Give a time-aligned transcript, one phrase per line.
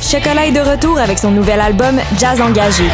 [0.00, 2.84] Chocolat est de retour avec son nouvel album Jazz Engagé.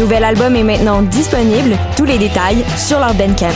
[0.00, 3.48] Nouvel album est maintenant disponible, tous les détails sur leur Bandcamp.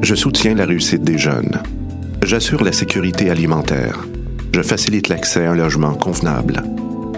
[0.00, 1.62] Je soutiens la réussite des jeunes.
[2.22, 3.98] J'assure la sécurité alimentaire.
[4.54, 6.62] Je facilite l'accès à un logement convenable.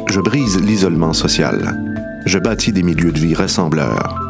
[0.09, 1.79] Je brise l'isolement social.
[2.25, 4.30] Je bâtis des milieux de vie rassembleurs.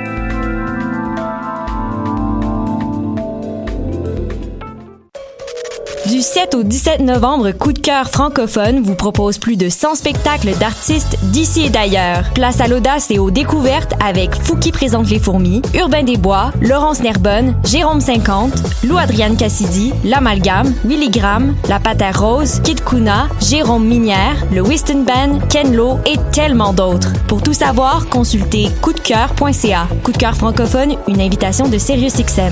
[6.11, 10.57] Du 7 au 17 novembre, Coup de cœur francophone vous propose plus de 100 spectacles
[10.59, 12.33] d'artistes d'ici et d'ailleurs.
[12.33, 17.55] Place à l'audace et aux découvertes avec Fouki présente les fourmis, Urbain Desbois, Laurence Nerbonne,
[17.63, 18.51] Jérôme 50,
[18.83, 25.39] Lou Adriane Cassidy, L'Amalgame, Milligram, La Patère Rose, Kid Kuna, Jérôme Minière, le Whiston Band,
[25.47, 27.13] Ken Lo et tellement d'autres.
[27.29, 29.87] Pour tout savoir, consultez coupdecoeur.ca.
[30.03, 32.51] Coup de cœur francophone, une invitation de SiriusXM.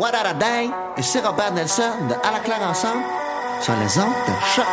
[0.00, 0.32] What a
[0.96, 3.02] et c'est Robert Nelson de À la claire ensemble
[3.60, 4.64] sur les ondes de choc.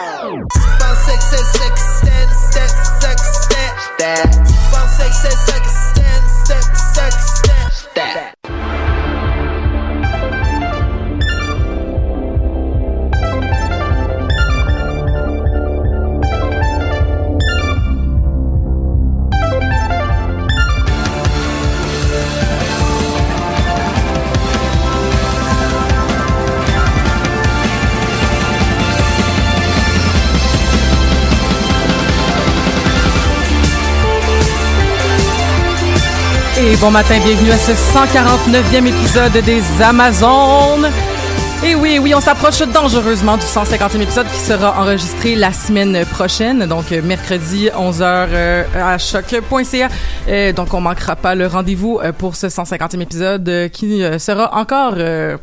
[36.81, 40.89] Bon matin, bienvenue à ce 149e épisode des Amazones.
[41.63, 46.67] Et oui, oui, on s'approche dangereusement du 150e épisode qui sera enregistré la semaine prochaine,
[46.67, 49.89] donc euh, mercredi 11h euh, à choc.ca.
[50.27, 54.93] Euh, donc on manquera pas le rendez-vous pour ce 150e épisode qui sera encore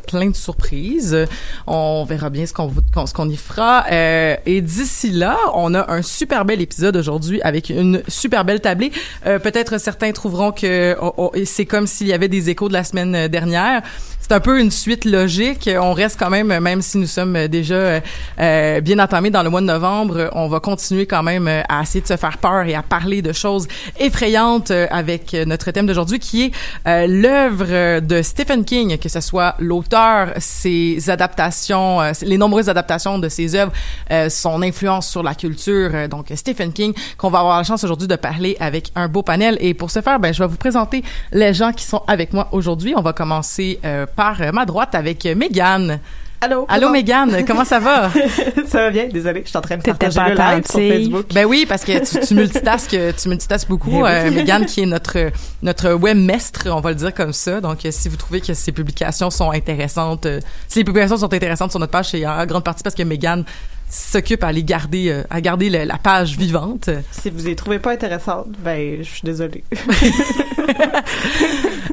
[0.07, 1.27] plein de surprises.
[1.67, 2.71] On verra bien ce qu'on
[3.05, 3.85] ce qu'on y fera.
[3.91, 8.91] et d'ici là, on a un super bel épisode aujourd'hui avec une super belle tablée.
[9.23, 12.85] Peut-être certains trouveront que oh, oh, c'est comme s'il y avait des échos de la
[12.85, 13.81] semaine dernière
[14.27, 15.69] c'est un peu une suite logique.
[15.79, 18.01] On reste quand même, même si nous sommes déjà
[18.39, 22.01] euh, bien entamés dans le mois de novembre, on va continuer quand même à essayer
[22.01, 23.67] de se faire peur et à parler de choses
[23.99, 26.51] effrayantes avec notre thème d'aujourd'hui qui est
[26.87, 33.19] euh, l'œuvre de Stephen King, que ce soit l'auteur, ses adaptations, euh, les nombreuses adaptations
[33.19, 33.73] de ses œuvres,
[34.11, 36.07] euh, son influence sur la culture.
[36.09, 39.57] donc Stephen King, qu'on va avoir la chance aujourd'hui de parler avec un beau panel.
[39.59, 42.47] Et pour ce faire, ben, je vais vous présenter les gens qui sont avec moi
[42.51, 42.93] aujourd'hui.
[42.95, 43.79] On va commencer
[44.14, 45.99] par ma droite avec Megan.
[46.41, 46.65] Allô.
[46.67, 47.43] Allô, Mégane.
[47.45, 48.11] Comment ça va?
[48.67, 49.07] ça va bien.
[49.07, 51.25] Désolée, je suis en train de partager le live sur Facebook.
[51.33, 54.01] Ben oui, parce que tu, tu multitasques, tu multitasques beaucoup.
[54.01, 55.31] Ben euh, Mégane qui est notre,
[55.63, 57.61] notre webmestre, on va le dire comme ça.
[57.61, 61.33] Donc, euh, si vous trouvez que ces publications sont intéressantes, euh, si les publications sont
[61.33, 63.43] intéressantes sur notre page, c'est en grande partie parce que Mégane
[63.89, 66.89] s'occupe à les garder euh, à garder la page vivante.
[67.11, 69.63] Si vous les trouvez pas intéressantes, ben, je suis désolée.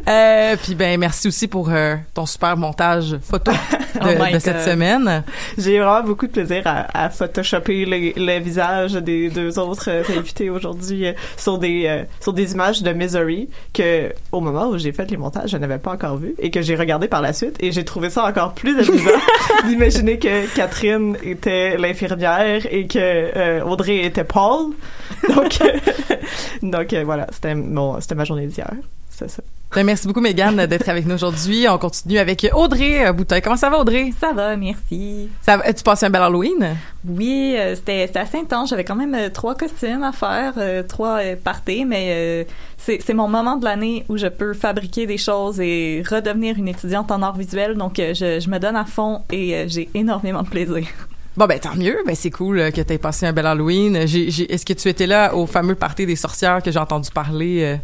[0.08, 3.52] Euh, puis ben merci aussi pour euh, ton super montage photo
[3.94, 5.22] de, Oh de cette semaine.
[5.56, 10.02] J'ai vraiment beaucoup de plaisir à, à photoshopper le, le visage des deux autres euh,
[10.18, 11.06] invités aujourd'hui
[11.36, 15.50] sur des sur des images de Misery que au moment où j'ai fait les montages,
[15.50, 18.10] je n'avais pas encore vu et que j'ai regardé par la suite et j'ai trouvé
[18.10, 19.10] ça encore plus amusant
[19.68, 24.72] d'imaginer que Catherine était l'infirmière et que euh, Audrey était Paul.
[25.28, 25.78] Donc euh,
[26.62, 28.70] donc euh, voilà, c'était mon c'était ma journée d'hier.
[29.10, 29.42] C'est ça.
[29.74, 31.66] Ben, merci beaucoup, Mégane, d'être avec nous aujourd'hui.
[31.66, 33.40] On continue avec Audrey Bouteuil.
[33.40, 34.10] Comment ça va, Audrey?
[34.20, 35.30] Ça va, merci.
[35.40, 36.76] Ça va, tu passes un bel Halloween?
[37.08, 38.68] Oui, euh, c'était c'était assez intense.
[38.68, 42.44] J'avais quand même euh, trois costumes à faire, euh, trois euh, parties, mais euh,
[42.76, 46.68] c'est c'est mon moment de l'année où je peux fabriquer des choses et redevenir une
[46.68, 47.74] étudiante en art visuel.
[47.74, 50.86] Donc, euh, je, je me donne à fond et euh, j'ai énormément de plaisir.
[51.36, 51.98] Bon, ben, tant mieux.
[52.06, 54.06] Ben, c'est cool euh, que tu aies passé un bel Halloween.
[54.06, 57.10] J'ai- j'ai- Est-ce que tu étais là au fameux party des sorcières que j'ai entendu
[57.10, 57.62] parler?
[57.62, 57.76] euh?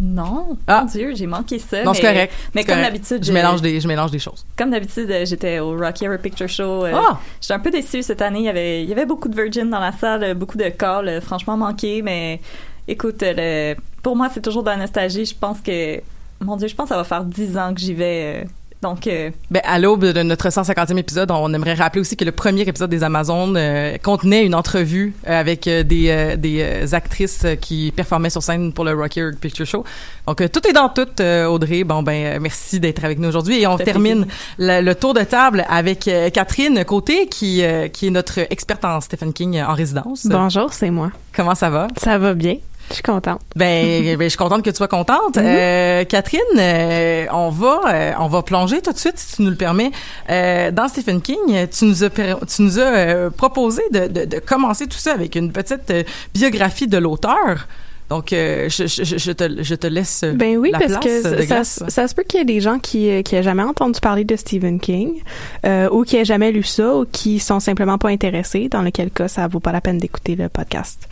[0.00, 0.82] Non, Ah.
[0.82, 1.82] mon Dieu, j'ai manqué ça.
[1.82, 2.32] Non, mais, c'est correct.
[2.54, 2.92] Mais C'est comme correct.
[2.92, 4.46] d'habitude, je mélange des, je mélange des choses.
[4.56, 6.84] Comme d'habitude, euh, j'étais au Rocky Horror Picture Show.
[6.84, 7.18] euh, Ah!
[7.40, 8.38] J'étais un peu déçue cette année.
[8.40, 10.68] Il y avait, il y avait beaucoup de Virgin dans la salle, euh, beaucoup de
[10.68, 12.02] calls, euh, franchement manqués.
[12.02, 12.40] Mais
[12.86, 15.24] écoute, euh, le- pour moi, c'est toujours de la nostalgie.
[15.24, 16.00] Je pense que,
[16.40, 18.44] mon Dieu, je pense que ça va faire dix ans que j'y vais.
[18.44, 18.48] euh,
[18.82, 22.32] donc, euh, Ben, à l'aube de notre 150e épisode, on aimerait rappeler aussi que le
[22.32, 27.44] premier épisode des Amazones euh, contenait une entrevue euh, avec euh, des, euh, des actrices
[27.60, 29.84] qui performaient sur scène pour le Rocky Horror Picture Show.
[30.26, 31.82] Donc, euh, tout est dans tout, euh, Audrey.
[31.84, 33.60] Bon, ben, merci d'être avec nous aujourd'hui.
[33.60, 34.26] Et on termine
[34.58, 38.84] le, le tour de table avec euh, Catherine Côté, qui, euh, qui est notre experte
[38.84, 40.26] en Stephen King en résidence.
[40.26, 41.10] Bonjour, c'est moi.
[41.34, 41.88] Comment ça va?
[41.96, 42.56] Ça va bien.
[42.88, 43.40] Je suis contente.
[43.54, 45.36] Ben, ben, je suis contente que tu sois contente.
[45.36, 49.50] Euh, Catherine, euh, on va euh, on va plonger tout de suite, si tu nous
[49.50, 49.90] le permets,
[50.30, 51.66] euh, dans Stephen King.
[51.70, 55.34] Tu nous as tu nous as euh, proposé de, de, de commencer tout ça avec
[55.36, 56.02] une petite euh,
[56.34, 57.68] biographie de l'auteur.
[58.08, 61.90] Donc, euh, je, je, je te, je te laisse Ben oui, la parce place que
[61.90, 64.24] ça, se peut qu'il y ait des gens qui euh, qui aient jamais entendu parler
[64.24, 65.22] de Stephen King
[65.66, 69.10] euh, ou qui aient jamais lu ça ou qui sont simplement pas intéressés, dans lequel
[69.10, 71.06] cas ça vaut pas la peine d'écouter le podcast.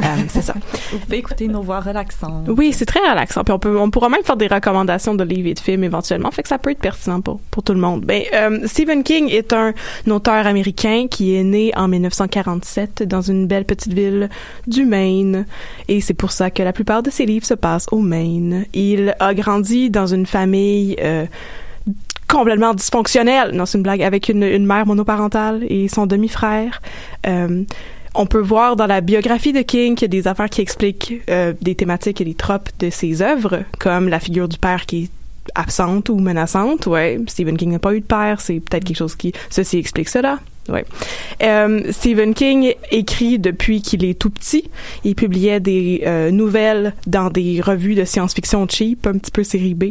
[0.00, 0.54] Euh, c'est ça.
[0.92, 2.48] vous pouvez écouter nos voix relaxantes.
[2.48, 3.44] Oui, c'est très relaxant.
[3.44, 6.30] Puis on peut, on pourra même faire des recommandations de livres et de films éventuellement.
[6.30, 8.04] Fait que ça peut être pertinent pour, pour tout le monde.
[8.04, 9.72] Ben, euh, Stephen King est un
[10.08, 14.28] auteur américain qui est né en 1947 dans une belle petite ville
[14.66, 15.46] du Maine.
[15.88, 18.66] Et c'est pour ça que la plupart de ses livres se passent au Maine.
[18.74, 21.26] Il a grandi dans une famille, euh,
[22.28, 23.52] complètement dysfonctionnelle.
[23.54, 24.02] Non, c'est une blague.
[24.02, 26.80] Avec une, une mère monoparentale et son demi-frère.
[27.26, 27.64] Euh,
[28.14, 31.22] on peut voir dans la biographie de King qu'il y a des affaires qui expliquent
[31.30, 35.04] euh, des thématiques et des tropes de ses œuvres, comme la figure du père qui
[35.04, 35.10] est
[35.54, 36.86] absente ou menaçante.
[36.86, 40.08] Ouais, Stephen King n'a pas eu de père, c'est peut-être quelque chose qui ceci explique
[40.08, 40.38] cela.
[40.68, 40.84] Ouais.
[41.42, 44.70] Euh, Stephen King écrit depuis qu'il est tout petit.
[45.04, 49.74] Il publiait des euh, nouvelles dans des revues de science-fiction cheap, un petit peu série
[49.74, 49.84] B,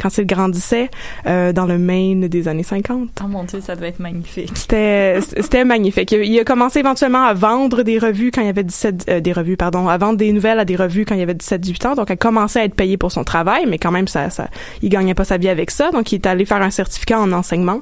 [0.00, 0.90] quand il grandissait
[1.26, 3.10] euh, dans le Maine des années 50.
[3.22, 4.50] Oh mon Dieu, ça devait être magnifique.
[4.54, 6.12] C'était c'était magnifique.
[6.12, 9.56] Il a commencé éventuellement à vendre des revues quand il avait 17 euh, des revues
[9.56, 11.94] pardon, à vendre des nouvelles à des revues quand il avait 17 18 ans.
[11.94, 14.48] Donc il a commencé à être payé pour son travail, mais quand même ça ça
[14.82, 15.90] il gagnait pas sa vie avec ça.
[15.90, 17.80] Donc il est allé faire un certificat en enseignement.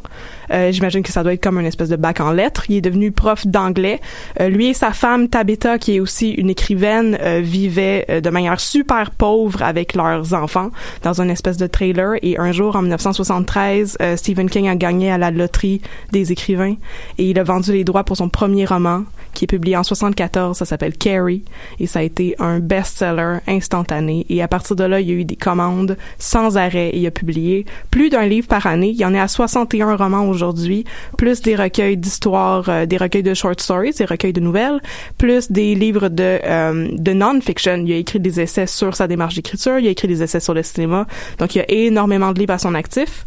[0.53, 2.33] Euh, j'imagine que ça doit être comme une espèce de bac en
[2.69, 4.01] Il est devenu prof d'anglais.
[4.41, 8.31] Euh, lui et sa femme Tabitha qui est aussi une écrivaine euh, vivaient euh, de
[8.31, 10.71] manière super pauvre avec leurs enfants
[11.03, 12.15] dans une espèce de trailer.
[12.23, 15.81] Et un jour en 1973 euh, Stephen King a gagné à la loterie
[16.13, 16.77] des écrivains
[17.19, 19.05] et il a vendu les droits pour son premier roman
[19.37, 21.45] qui est publié en 74, ça s'appelle Carrie
[21.79, 25.15] et ça a été un best-seller instantané et à partir de là, il y a
[25.15, 29.05] eu des commandes sans arrêt il a publié plus d'un livre par année, il y
[29.05, 30.85] en est à 61 romans aujourd'hui,
[31.19, 34.81] plus des recueils d'histoires, euh, des recueils de short stories, des recueils de nouvelles,
[35.19, 39.35] plus des livres de euh, de non-fiction, il a écrit des essais sur sa démarche
[39.35, 41.07] d'écriture, il a écrit des essais sur le cinéma.
[41.39, 43.27] Donc il y a énormément de livres à son actif.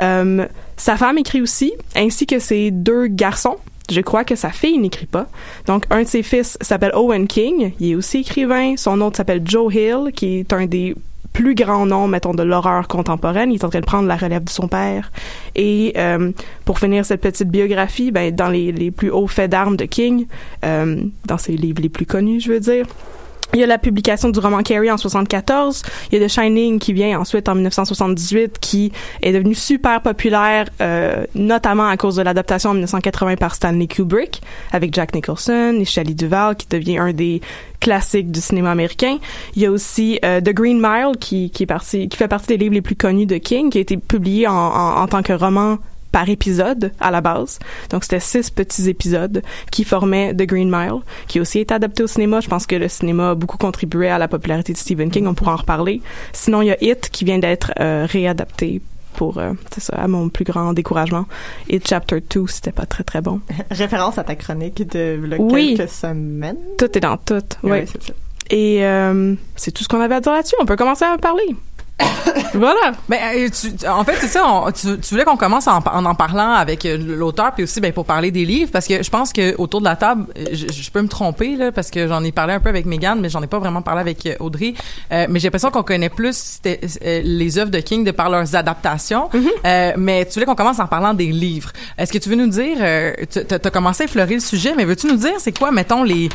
[0.00, 0.46] Euh,
[0.76, 3.56] sa femme écrit aussi, ainsi que ses deux garçons.
[3.90, 5.26] Je crois que sa fille n'écrit pas.
[5.66, 7.72] Donc, un de ses fils s'appelle Owen King.
[7.80, 8.76] Il est aussi écrivain.
[8.76, 10.94] Son autre s'appelle Joe Hill, qui est un des
[11.34, 13.52] plus grands noms, mettons, de l'horreur contemporaine.
[13.52, 15.10] Il est en train de prendre la relève de son père.
[15.54, 16.30] Et euh,
[16.64, 20.26] pour finir cette petite biographie, ben, dans les, les plus hauts faits d'armes de King,
[20.64, 22.86] euh, dans ses livres les plus connus, je veux dire,
[23.52, 25.82] il y a la publication du roman Carrie en 74.
[26.10, 30.68] Il y a The Shining qui vient ensuite en 1978, qui est devenu super populaire,
[30.80, 35.84] euh, notamment à cause de l'adaptation en 1980 par Stanley Kubrick, avec Jack Nicholson et
[35.84, 37.40] Shelley Duvall, qui devient un des
[37.80, 39.18] classiques du cinéma américain.
[39.54, 42.48] Il y a aussi euh, The Green Mile, qui, qui, est parti, qui fait partie
[42.48, 45.22] des livres les plus connus de King, qui a été publié en, en, en tant
[45.22, 45.78] que roman
[46.14, 47.58] par épisode à la base.
[47.90, 49.42] Donc c'était six petits épisodes
[49.72, 52.38] qui formaient The Green Mile, qui a aussi été adapté au cinéma.
[52.38, 55.26] Je pense que le cinéma a beaucoup contribué à la popularité de Stephen King.
[55.26, 56.00] On pourra en reparler.
[56.32, 58.80] Sinon, il y a It qui vient d'être euh, réadapté
[59.14, 61.26] pour, euh, c'est ça, à mon plus grand découragement.
[61.68, 63.40] It Chapter 2, c'était pas très très bon.
[63.72, 65.74] Référence à ta chronique de là, Oui.
[65.76, 66.58] quelques semaines.
[66.78, 67.34] Tout est dans tout.
[67.64, 67.78] Oui, Oui.
[67.90, 68.12] c'est ça.
[68.50, 70.54] Et euh, c'est tout ce qu'on avait à dire là-dessus.
[70.60, 71.56] On peut commencer à en parler.
[72.54, 72.92] voilà.
[73.08, 74.42] Ben, tu- en fait, c'est ça.
[74.46, 77.80] on- tu, tu voulais qu'on commence en, en en parlant avec euh, l'auteur, puis aussi
[77.80, 80.46] ben, pour parler des livres, parce que je pense que autour de la table, euh,
[80.52, 83.20] je, je peux me tromper là, parce que j'en ai parlé un peu avec Megan,
[83.20, 84.74] mais j'en ai pas vraiment parlé avec Audrey.
[85.12, 86.60] Euh, mais j'ai l'impression qu'on connaît plus
[87.04, 89.28] les œuvres de King de par leurs adaptations.
[89.64, 91.70] Euh, mais tu voulais qu'on commence en parlant des livres.
[91.96, 94.84] Est-ce que tu veux nous dire, euh, tu as commencé à effleurer le sujet, mais
[94.84, 96.28] veux-tu nous dire c'est quoi, mettons les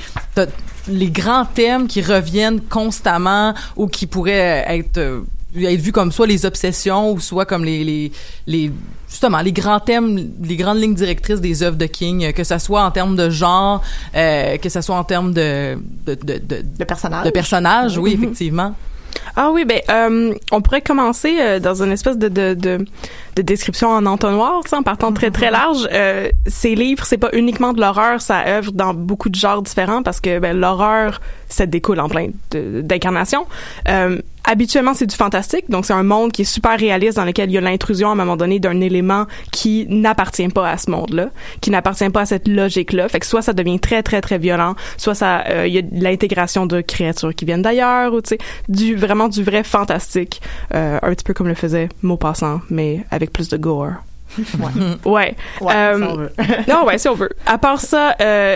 [0.87, 5.21] les grands thèmes qui reviennent constamment ou qui pourraient être euh,
[5.55, 8.11] être vus comme soit les obsessions ou soit comme les, les,
[8.47, 8.71] les
[9.09, 12.59] justement les grands thèmes, les grandes lignes directrices des œuvres de King, euh, que ça
[12.59, 13.81] soit en termes de genre,
[14.15, 17.25] euh, que ça soit en termes de de de, de, Le personnage.
[17.25, 18.75] de personnages, oui effectivement.
[19.35, 22.85] Ah oui, ben euh, on pourrait commencer euh, dans une espèce de, de, de,
[23.35, 25.87] de description en entonnoir, tu sais, en partant très très large.
[25.91, 30.03] Euh, ces livres, c'est pas uniquement de l'horreur, ça œuvre dans beaucoup de genres différents
[30.03, 33.45] parce que ben, l'horreur, ça découle en plein de- d'incarnations.
[34.51, 37.53] Habituellement, c'est du fantastique, donc c'est un monde qui est super réaliste dans lequel il
[37.53, 41.29] y a l'intrusion à un moment donné d'un élément qui n'appartient pas à ce monde-là,
[41.61, 43.07] qui n'appartient pas à cette logique-là.
[43.09, 45.81] Fait que soit ça devient très très très violent, soit ça, euh, il y a
[45.91, 48.37] l'intégration de créatures qui viennent d'ailleurs, ou tu sais,
[48.69, 50.41] du vraiment du vrai fantastique,
[50.73, 53.91] euh, un petit peu comme le faisait Maupassant, mais avec plus de gore.
[55.05, 55.05] ouais.
[55.05, 55.35] Ouais,
[55.75, 56.31] Euh, si on veut.
[56.67, 57.29] non, ouais, si on veut.
[57.45, 58.55] À part ça, euh,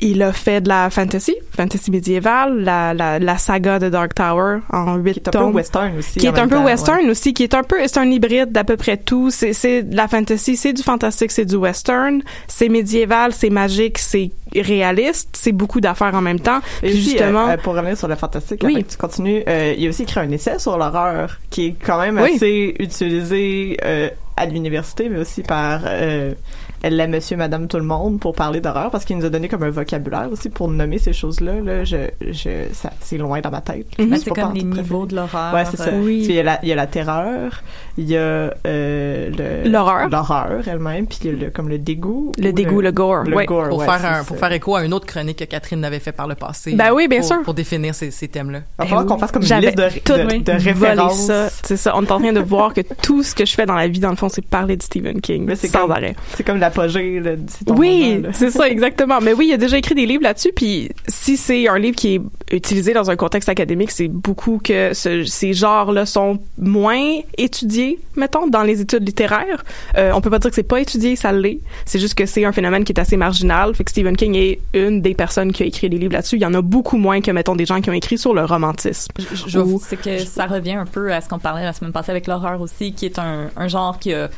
[0.00, 4.58] il a fait de la fantasy, fantasy médiévale, la, la, la saga de Dark Tower
[4.72, 5.54] en huit Qui est un peu tomes.
[5.54, 6.18] western aussi.
[6.18, 7.10] Qui est un peu temps, western ouais.
[7.10, 9.30] aussi, qui est un peu, c'est un hybride d'à peu près tout.
[9.30, 13.98] C'est, c'est de la fantasy, c'est du fantastique, c'est du western, c'est médiéval, c'est magique,
[13.98, 16.60] c'est réaliste, c'est beaucoup d'affaires en même temps.
[16.82, 18.84] Et Puis justement, euh, euh, pour revenir sur le fantastique, Oui.
[18.88, 22.18] tu continues, euh, il a aussi écrit un essai sur l'horreur qui est quand même
[22.20, 22.32] Oui.
[22.36, 26.32] assez utilisé euh, à l'université, mais aussi par euh,
[26.82, 29.62] la Monsieur, Madame, tout le monde pour parler d'horreur, parce qu'il nous a donné comme
[29.64, 31.60] un vocabulaire aussi pour nommer ces choses-là.
[31.60, 31.96] Là, je,
[32.30, 33.86] je, ça, c'est loin dans ma tête.
[33.98, 35.52] Ben, suis c'est pas comme les niveaux de l'horreur.
[35.54, 35.88] Ouais, c'est ça.
[35.88, 36.22] euh, Oui.
[36.22, 37.62] Puis il y, a la, il y a la terreur,
[38.00, 40.08] il y a euh, le L'horreur.
[40.08, 42.32] l'horreur elle-même, puis il y a le, comme le dégoût.
[42.38, 43.24] le dégoût, le, gore.
[43.24, 43.46] le ouais.
[43.46, 45.98] gore, Pour ouais, faire un pour faire écho à une autre chronique que Catherine avait
[46.00, 46.72] fait par le passé.
[46.74, 47.42] Ben oui, bien pour- sûr.
[47.42, 48.60] Pour définir ces, ces thèmes-là.
[48.60, 51.26] Il va falloir qu'on fasse comme une J'avais liste de, tout de, de volé références.
[51.26, 51.48] ça.
[51.62, 51.92] C'est ça.
[51.96, 54.00] On est en train de voir que tout ce que je fais dans la vie,
[54.00, 55.44] dans le fond, c'est parler de Stephen King.
[55.46, 56.14] Mais c'est sans comme- arrêt.
[56.34, 58.32] C'est comme l'apogée, là, c'est ton Oui, moment, là.
[58.32, 59.18] c'est ça, exactement.
[59.20, 60.52] Mais oui, il a déjà écrit des livres là-dessus.
[60.54, 64.94] Puis si c'est un livre qui est utilisé dans un contexte académique, c'est beaucoup que
[64.94, 69.64] ce- ces genres-là sont moins étudiés, mettons, dans les études littéraires.
[69.96, 71.60] Euh, on peut pas dire que c'est pas étudié, ça l'est.
[71.84, 73.74] C'est juste que c'est un phénomène qui est assez marginal.
[73.74, 76.36] Fait que Stephen King est une des personnes qui a écrit des livres là-dessus.
[76.36, 78.44] Il y en a beaucoup moins que, mettons, des gens qui ont écrit sur le
[78.44, 79.10] romantisme.
[79.18, 82.10] Je- je C'est que ça revient un peu à ce qu'on parlait la semaine passée
[82.10, 84.28] avec l'horreur aussi, qui est un, un genre qui a,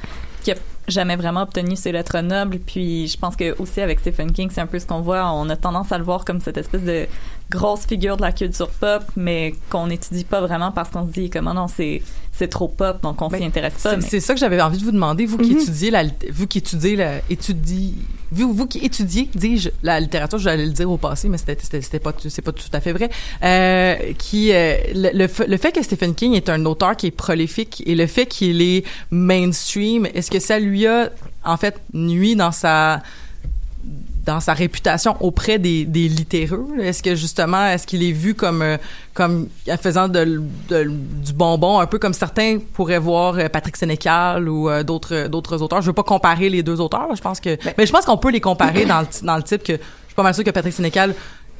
[0.42, 0.54] qui a
[0.88, 2.58] jamais vraiment obtenu ses lettres nobles.
[2.58, 5.30] Puis je pense que aussi avec Stephen King, c'est un peu ce qu'on voit.
[5.32, 7.06] On a tendance à le voir comme cette espèce de
[7.52, 11.30] grosse figure de la culture pop, mais qu'on n'étudie pas vraiment parce qu'on se dit
[11.30, 12.02] comment non, c'est
[12.34, 14.00] c'est trop pop, donc on Ben, s'y intéresse pas.
[14.00, 15.60] C'est mais- ça que j'avais envie de vous demander, vous qui Mhm.
[15.60, 17.92] étudiez la, vous qui étudiez la, étudiez,
[18.30, 21.54] vous, vous qui étudiez, dis-je, la littérature, j'allais le dire au passé, mais c'était,
[21.98, 23.10] pas, c'est pas tout à fait vrai,
[23.44, 27.10] euh, qui, euh, le, le, le fait que Stephen King est un auteur qui est
[27.10, 31.10] prolifique et le fait qu'il est mainstream, est-ce que ça lui a,
[31.44, 33.02] en fait, nuit dans sa,
[34.24, 36.66] dans sa réputation auprès des, des littéreux?
[36.76, 36.84] là?
[36.84, 38.76] Est-ce que justement, est-ce qu'il est vu comme euh,
[39.14, 39.48] comme
[39.80, 40.84] faisant de, de-
[41.24, 45.60] du bonbon, un peu comme certains pourraient voir euh, Patrick Sénécal ou euh, d'autres d'autres
[45.60, 45.82] auteurs?
[45.82, 47.08] Je veux pas comparer les deux auteurs.
[47.16, 49.62] Je pense que, mais, je pense qu'on peut les comparer dans le dans le type
[49.64, 51.14] que je suis pas mal sûr que Patrick Sénécal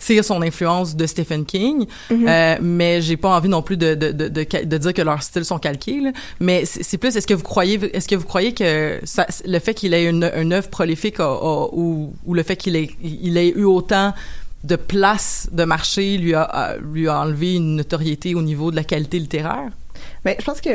[0.04, 4.10] tire son influence de Stephen King, Euh, mais j'ai pas envie non plus de, de,
[4.12, 6.00] de, de, dire que leurs styles sont calqués.
[6.00, 6.10] là.
[6.40, 9.58] Mais c'est c'est plus, est-ce que vous croyez, est-ce que vous croyez que ça, le
[9.58, 12.90] fait qu'il ait une, une œuvre prolifique a- a- ou, ou le fait qu'il ait,
[13.02, 14.12] il ait eu autant
[14.64, 18.76] de place de marché lui a, a- lui a enlevé une notoriété au niveau de
[18.76, 19.70] la qualité littéraire?
[20.24, 20.70] Mais je pense que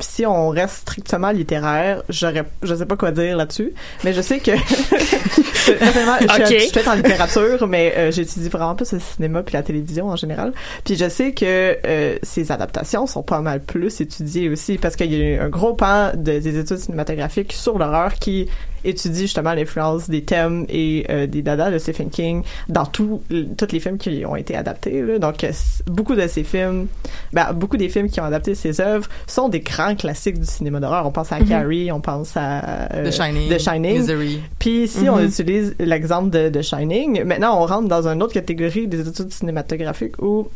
[0.00, 3.72] si- on reste strictement littéraire, j'aurais, je sais pas quoi dire là-dessus,
[4.04, 6.46] mais je sais que je, suis- Ok.
[6.50, 10.08] je suis faite en littérature, mais euh, j'étudie vraiment plus le cinéma puis la télévision
[10.08, 10.52] en général.
[10.84, 15.12] Puis je sais que euh, ces adaptations sont pas mal plus étudiées aussi parce qu'il
[15.12, 18.48] y a un gros pan de- des études cinématographiques sur l'horreur qui
[18.84, 23.80] étudie justement l'influence des thèmes et euh, des dadas de Stephen King dans tous les
[23.80, 25.02] films qui ont été adaptés.
[25.02, 25.18] Là.
[25.18, 25.52] Donc, euh,
[25.86, 26.86] beaucoup de ces films,
[27.32, 30.80] ben, beaucoup des films qui ont adapté ces œuvres sont des grands classiques du cinéma
[30.80, 31.06] d'horreur.
[31.06, 33.98] On pense à Carrie, on pense à euh, The Shining, The Shining.
[33.98, 34.40] Misery.
[34.58, 38.86] Puis si on utilise l'exemple de, de Shining, maintenant on rentre dans une autre catégorie
[38.86, 40.48] des études cinématographiques où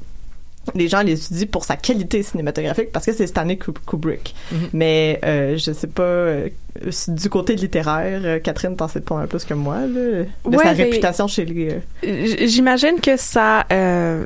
[0.74, 4.34] les gens l'étudient pour sa qualité cinématographique parce que c'est Stanley Kub- Kubrick.
[4.52, 4.58] Mhm.
[4.72, 6.48] Mais euh, je sais pas euh,
[7.08, 10.26] du côté littéraire, euh, Catherine t'en sais pas un peu plus que moi là, de
[10.44, 11.70] Ouais, sa ben, réputation chez les.
[12.04, 14.24] euh, J'imagine que ça, euh,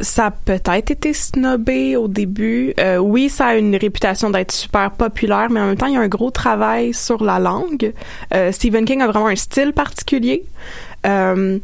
[0.00, 2.72] ça a peut-être été snobé au début.
[2.80, 5.96] Euh, oui, ça a une réputation d'être super populaire, mais en même temps, il y
[5.96, 7.92] a un gros travail sur la langue.
[8.34, 10.44] Euh, Stephen King a vraiment un style particulier.
[11.06, 11.58] Euh,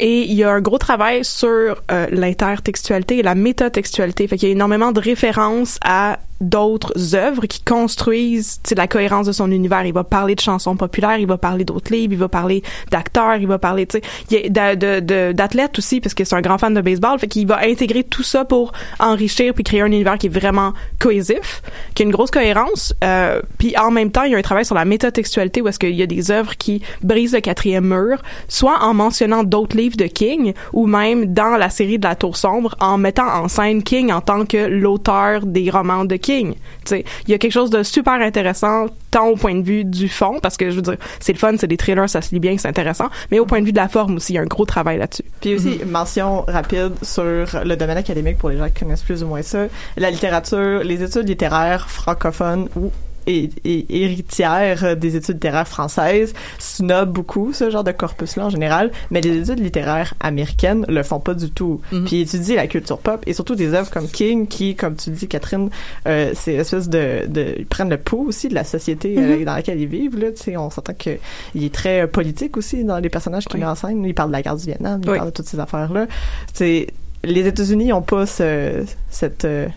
[0.00, 4.26] et il y a un gros travail sur euh, l'intertextualité et la métatextualité.
[4.26, 9.32] Fait qu'il y a énormément de références à d'autres œuvres qui construisent la cohérence de
[9.32, 9.84] son univers.
[9.84, 13.36] Il va parler de chansons populaires, il va parler d'autres livres, il va parler d'acteurs,
[13.36, 13.86] il va parler
[14.30, 17.18] d'athlètes aussi parce que c'est un grand fan de baseball.
[17.18, 20.72] Fait qu'il va intégrer tout ça pour enrichir puis créer un univers qui est vraiment
[20.98, 21.62] cohésif,
[21.94, 22.94] qui a une grosse cohérence.
[23.04, 25.78] Euh, puis en même temps, il y a un travail sur la métatextualité où est-ce
[25.78, 29.96] qu'il y a des œuvres qui brisent le quatrième mur, soit en mentionnant d'autres livres
[29.96, 33.82] de King ou même dans la série de la Tour sombre en mettant en scène
[33.82, 37.82] King en tant que l'auteur des romans de King il y a quelque chose de
[37.82, 41.32] super intéressant tant au point de vue du fond parce que je veux dire c'est
[41.32, 43.66] le fun, c'est des trailers, ça se lit bien, c'est intéressant, mais au point de
[43.66, 45.24] vue de la forme aussi, il y a un gros travail là-dessus.
[45.40, 49.26] Puis aussi mention rapide sur le domaine académique pour les gens qui connaissent plus ou
[49.26, 52.90] moins ça, la littérature, les études littéraires francophones ou
[53.30, 59.20] et, héritière des études littéraires françaises snob beaucoup ce genre de corpus-là en général, mais
[59.20, 61.80] les études littéraires américaines le font pas du tout.
[61.92, 62.04] Mm-hmm.
[62.04, 65.28] Puis étudient la culture pop et surtout des œuvres comme King qui, comme tu dis
[65.28, 65.70] Catherine,
[66.06, 69.44] euh, c'est espèce de, de ils prennent le pouls aussi de la société euh, mm-hmm.
[69.44, 70.18] dans laquelle ils vivent.
[70.18, 71.18] Là, tu sais, on s'entend que
[71.54, 74.04] il est très politique aussi dans les personnages qu'il met en scène.
[74.04, 76.06] Il parle de la guerre du Vietnam, il parle de toutes ces affaires-là.
[76.52, 76.88] C'est
[77.22, 79.68] les États-Unis ont pas ce, cette euh,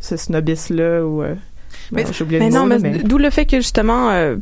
[0.00, 1.22] ce snobisme là ou
[1.92, 4.36] mais, non, mais, d'où le fait que justement, euh,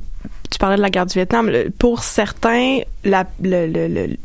[0.51, 1.51] tu parlais de la guerre du Vietnam.
[1.79, 3.67] Pour certains, la, le,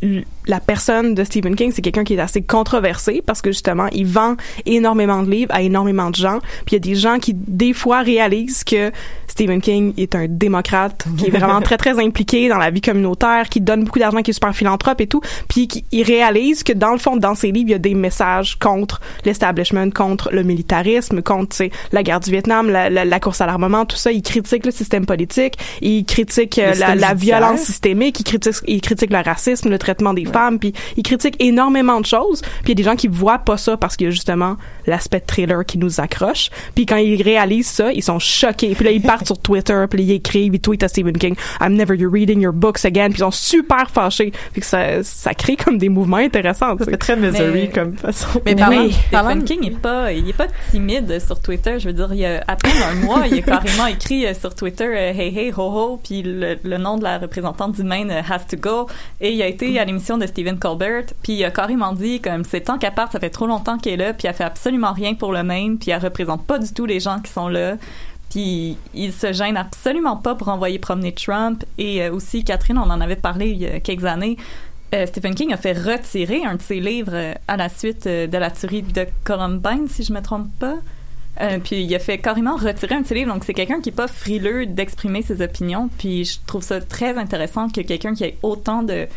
[0.01, 3.87] le, la personne de Stephen King, c'est quelqu'un qui est assez controversé parce que justement,
[3.91, 4.35] il vend
[4.65, 6.39] énormément de livres à énormément de gens.
[6.65, 8.91] Puis il y a des gens qui, des fois, réalisent que
[9.27, 13.49] Stephen King est un démocrate, qui est vraiment très, très impliqué dans la vie communautaire,
[13.49, 15.21] qui donne beaucoup d'argent, qui est super philanthrope et tout.
[15.47, 18.57] Puis il réalise que dans le fond, dans ses livres, il y a des messages
[18.59, 23.85] contre l'establishment, contre le militarisme, contre la guerre du Vietnam, la, la, course à l'armement,
[23.85, 24.11] tout ça.
[24.11, 28.81] Il critique le système politique, il critique euh, la, la violence systémique, il critique, il
[28.81, 32.41] critique le racisme, le traitement des femmes, puis il critique énormément de choses.
[32.41, 34.57] Puis il y a des gens qui voient pas ça parce qu'il y a justement
[34.87, 36.49] l'aspect trailer qui nous accroche.
[36.75, 38.75] Puis quand ils réalisent ça, ils sont choqués.
[38.75, 41.75] Puis là, ils partent sur Twitter, puis ils écrivent, ils tweetent à Stephen King, I'm
[41.75, 43.09] never reading your books again.
[43.09, 44.31] Puis ils sont super fâchés.
[44.51, 46.75] Puis que ça, ça crée comme des mouvements intéressants.
[46.83, 48.41] C'est très misery comme façon.
[48.45, 51.79] Mais, mais Stephen King est pas, il est pas timide sur Twitter.
[51.79, 54.33] Je veux dire, il y a à peine un mois, il a carrément écrit euh,
[54.33, 58.11] sur Twitter, euh, hey hey ho ho, puis le, nom de la représentante du Maine
[58.11, 58.87] euh, has to go.
[59.21, 62.43] Et il a été à l'émission de Stephen Colbert, puis il a carrément dit comme
[62.43, 64.93] c'est tant qu'à part, ça fait trop longtemps qu'elle est là, puis elle fait absolument
[64.93, 67.75] rien pour le Maine, puis elle représente pas du tout les gens qui sont là.
[68.33, 71.63] Puis il se gêne absolument pas pour envoyer promener Trump.
[71.77, 74.37] Et euh, aussi, Catherine, on en avait parlé il y a quelques années.
[74.95, 78.37] Euh, Stephen King a fait retirer un de ses livres euh, à la suite de
[78.37, 80.77] la tuerie de Columbine, si je me trompe pas.
[81.63, 83.31] puis il a fait carrément retirer un de ses livres.
[83.31, 85.91] Donc c'est quelqu'un qui est pas frileux d'exprimer ses opinions.
[85.99, 89.07] Puis je trouve ça très intéressant que quelqu'un qui ait autant de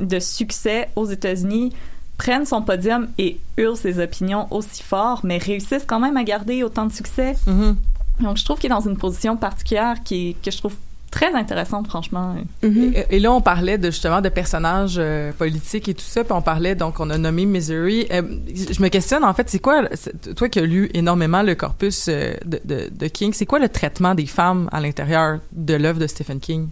[0.00, 1.72] de succès aux États-Unis
[2.20, 6.62] prenne son podium et hurle ses opinions aussi fort, mais réussisse quand même à garder
[6.62, 7.34] autant de succès.
[7.46, 7.74] Mm-hmm.
[8.20, 10.74] Donc, je trouve qu'il est dans une position particulière qui, que je trouve
[11.10, 12.36] très intéressante, franchement.
[12.62, 13.06] Mm-hmm.
[13.08, 16.42] et, là, on parlait de, justement de personnages euh, politiques et tout ça, puis on
[16.42, 18.06] parlait, donc, on a nommé Misery.
[18.12, 18.22] Euh,
[18.54, 19.88] je me questionne, en fait, c'est quoi,
[20.36, 23.70] toi qui as lu énormément le corpus euh, de, de, de, King, c'est quoi le
[23.70, 26.68] traitement des femmes à l'intérieur de l'œuvre de Stephen King?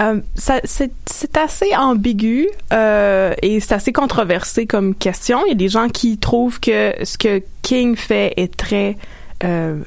[0.00, 5.44] Euh, c'est assez ambigu euh, et c'est assez controversé comme question.
[5.46, 8.96] Il y a des gens qui trouvent que ce que King fait est très
[9.42, 9.80] euh,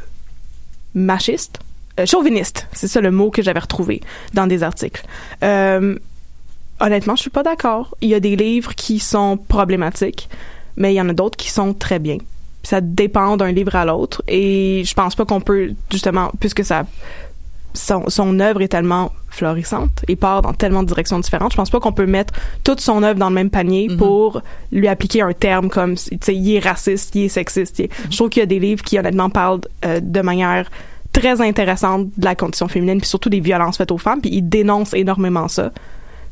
[0.93, 1.59] machiste,
[1.99, 2.67] euh, chauviniste.
[2.73, 4.01] C'est ça le mot que j'avais retrouvé
[4.33, 5.05] dans des articles.
[5.43, 5.97] Euh,
[6.79, 7.95] honnêtement, je suis pas d'accord.
[8.01, 10.29] Il y a des livres qui sont problématiques,
[10.75, 12.17] mais il y en a d'autres qui sont très bien.
[12.63, 16.85] Ça dépend d'un livre à l'autre et je pense pas qu'on peut justement puisque ça
[17.73, 21.51] son, son œuvre est tellement florissante et part dans tellement de directions différentes.
[21.51, 23.97] Je pense pas qu'on peut mettre toute son œuvre dans le même panier mm-hmm.
[23.97, 27.79] pour lui appliquer un terme comme, tu sais, il est raciste, il est sexiste.
[27.79, 27.89] Mm-hmm.
[28.09, 30.69] Je trouve qu'il y a des livres qui honnêtement parlent euh, de manière
[31.13, 34.43] très intéressante de la condition féminine, puis surtout des violences faites aux femmes, puis il
[34.43, 35.71] dénonce énormément ça.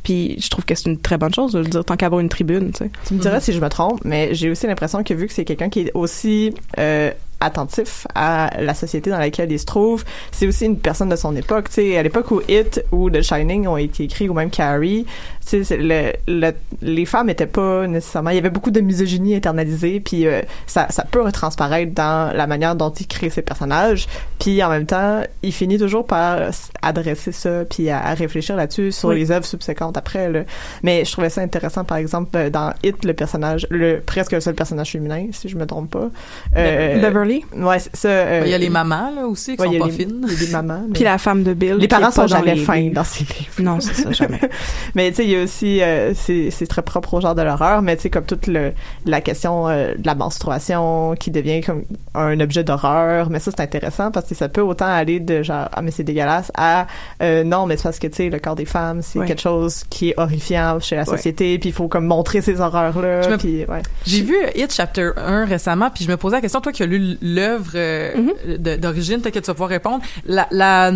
[0.03, 2.71] Puis je trouve que c'est une très bonne chose, de dire, tant qu'avoir une tribune,
[2.71, 2.91] tu sais.
[3.05, 5.43] Tu me diras si je me trompe, mais j'ai aussi l'impression que vu que c'est
[5.45, 10.03] quelqu'un qui est aussi euh, attentif à la société dans laquelle il se trouve.
[10.31, 11.69] C'est aussi une personne de son époque.
[11.69, 15.05] Tu à l'époque où It ou The Shining ont été écrits, ou même Carrie,
[15.51, 18.29] le, le, les femmes étaient pas nécessairement.
[18.31, 22.47] Il y avait beaucoup de misogynie internalisée, puis euh, ça, ça peut retransparaître dans la
[22.47, 24.07] manière dont il crée ses personnages.
[24.39, 26.39] Puis en même temps, il finit toujours par
[26.81, 29.15] adresser ça, puis à, à réfléchir là-dessus sur Oui.
[29.19, 30.31] les œuvres subséquentes après.
[30.31, 30.41] Là.
[30.83, 34.39] Mais je trouvais ça intéressant, par exemple, euh, dans It, le personnage, le presque le
[34.41, 36.09] seul personnage féminin, si je me trompe pas.
[36.55, 37.43] Euh, Beverly?
[37.55, 38.09] Ouais, c'est ça.
[38.09, 39.91] euh, Il y a les mamans, là, aussi, qui ouais, sont il y a pas
[39.91, 40.25] les- fines.
[40.27, 40.83] il y a des mamans.
[40.87, 41.75] mais- Puis la femme de Bill.
[41.75, 43.53] les parents sont jamais fins dans ces livres.
[43.59, 44.39] Non, c'est ça, jamais.
[44.95, 47.81] mais tu sais, y a aussi, euh, c'est c'est très propre au genre de l'horreur,
[47.81, 48.73] mais tu sais, comme toute le,
[49.05, 51.83] la question euh, de la menstruation qui devient comme
[52.15, 55.67] un objet d'horreur, mais ça c'est intéressant parce que ça peut autant aller de genre
[55.71, 56.87] ah mais c'est dégueulasse à
[57.21, 59.25] euh, non mais c'est parce que tu sais le corps des femmes c'est Ouais.
[59.27, 63.01] quelque chose qui est horrifiant chez la société puis il faut comme montrer ces horreurs
[63.01, 63.81] là puis ouais.
[64.05, 66.85] J'ai vu It Chapter 1 récemment, puis je me posais la question, toi qui as
[66.85, 68.77] lu l'œuvre euh, Mm-hmm.
[68.77, 70.03] d'origine, peut-être que tu vas pouvoir répondre.
[70.25, 70.91] La, la,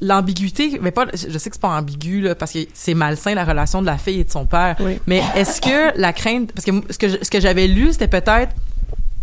[0.00, 3.44] l'ambiguïté, mais pas, je sais que c'est pas ambigu, là, parce que c'est malsain la
[3.44, 4.76] relation de la fille et de son père.
[4.80, 4.98] Oui.
[5.06, 8.52] Mais est-ce que la crainte, parce que ce que, ce que j'avais lu, c'était peut-être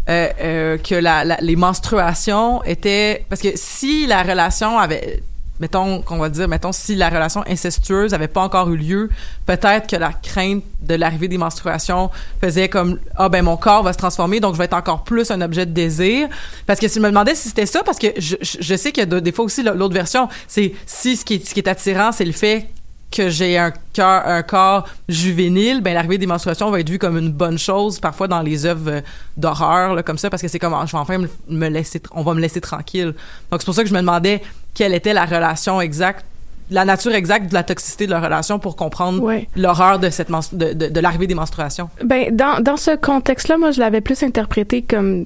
[0.09, 5.21] euh, euh, que la, la- les menstruations étaient, parce que si la relation avait
[5.59, 9.09] mettons qu'on va dire mettons si la relation incestueuse avait pas encore eu lieu
[9.45, 12.09] peut-être que la crainte de l'arrivée des menstruations
[12.41, 15.31] faisait comme ah ben mon corps va se transformer donc je vais être encore plus
[15.31, 16.27] un objet de désir.
[16.65, 19.05] Parce que si je me demandais si c'était ça parce que je, je, sais a
[19.05, 22.11] de- des fois aussi l'autre version c'est si ce qui est, ce qui est attirant
[22.11, 22.67] c'est le fait
[23.11, 27.17] que j'ai un cœur un corps juvénile ben l'arrivée des menstruations va être vue comme
[27.17, 29.01] une bonne chose parfois dans les œuvres euh,
[29.37, 32.23] d'horreur comme ça parce que c'est comme ah, je vais enfin me, me laisser on
[32.23, 33.13] va me laisser tranquille.
[33.51, 34.41] Donc c'est pour ça que je me demandais
[34.75, 36.25] quelle était la relation exacte
[36.71, 39.47] la nature exacte de la toxicité de la relation pour comprendre Ouais.
[39.55, 43.69] l'horreur de cette de, de, de l'arrivée des menstruations Ben dans dans ce contexte-là, moi
[43.71, 45.25] je l'avais plus interprété comme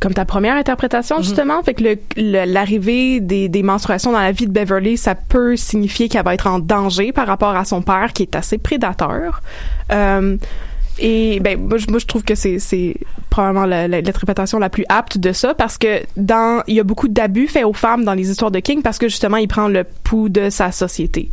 [0.00, 1.98] comme ta première interprétation justement, fait que
[2.46, 6.46] l'arrivée des, des menstruations dans la vie de Beverly, ça peut signifier qu'elle va être
[6.46, 9.42] en danger par rapport à son père qui est assez prédateur.
[9.92, 10.36] Euh,
[10.98, 12.94] et ben moi je, moi, je trouve que c'est c'est
[13.30, 16.84] probablement la- la- l'interprétation la plus apte de ça parce que dans il y a
[16.84, 19.68] beaucoup d'abus faits aux femmes dans les histoires de King parce que justement il prend
[19.68, 21.30] le pouls de sa société.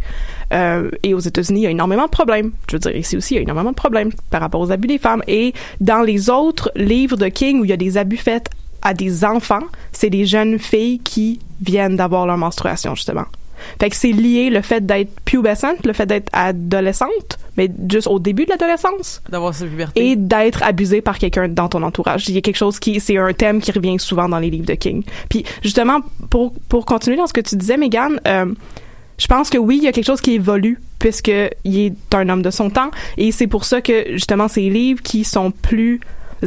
[0.54, 2.51] Euh, et aux États-Unis, il y a énormément de problèmes.
[2.69, 4.88] Je veux dire, ici aussi, il y a énormément de problèmes par rapport aux abus
[4.88, 5.23] des femmes.
[5.28, 8.49] Et dans les autres livres de King où il y a des abus faits
[8.84, 13.25] à des enfants, c'est des jeunes filles qui viennent d'avoir leur menstruation, justement.
[13.80, 18.20] Fait que c'est lié le fait d'être pubescente, le fait d'être adolescente, mais juste au
[18.20, 22.28] début de l'adolescence d'avoir cette puberté et d'être abusé par quelqu'un dans ton entourage.
[22.30, 24.65] Il y a quelque chose qui, c'est un thème qui revient souvent dans les livres
[24.65, 25.04] de King.
[25.30, 28.54] Puis justement, pour pour continuer dans ce que tu disais, Megan, euh,
[29.18, 31.32] je pense que oui, il y a quelque chose qui évolue puisque
[31.63, 35.02] il est un homme de son temps et c'est pour ça que justement ces livres
[35.02, 36.00] qui sont plus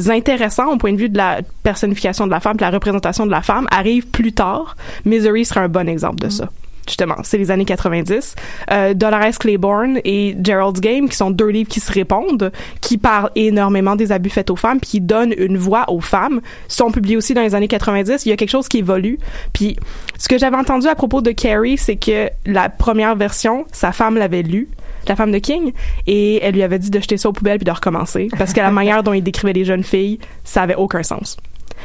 [0.08, 3.30] intéressants au point de vue de la personnification de la femme, de la représentation de
[3.30, 4.76] la femme arrivent plus tard.
[5.04, 6.50] Misery serait un bon exemple de ça
[6.88, 8.34] justement, c'est les années 90.
[8.70, 13.30] Euh, Dolores Claiborne et Gerald's Game, qui sont deux livres qui se répondent, qui parlent
[13.36, 17.16] énormément des abus faits aux femmes, puis qui donnent une voix aux femmes, sont publiés
[17.16, 18.24] aussi dans les années 90.
[18.26, 19.18] Il y a quelque chose qui évolue.
[19.52, 19.76] Puis,
[20.18, 24.16] ce que j'avais entendu à propos de Carrie, c'est que la première version, sa femme
[24.16, 24.68] l'avait lu,
[25.06, 25.72] la femme de King,
[26.06, 28.60] et elle lui avait dit de jeter ça aux poubelles puis de recommencer, parce que
[28.60, 31.36] la manière dont il décrivait les jeunes filles, ça avait aucun sens.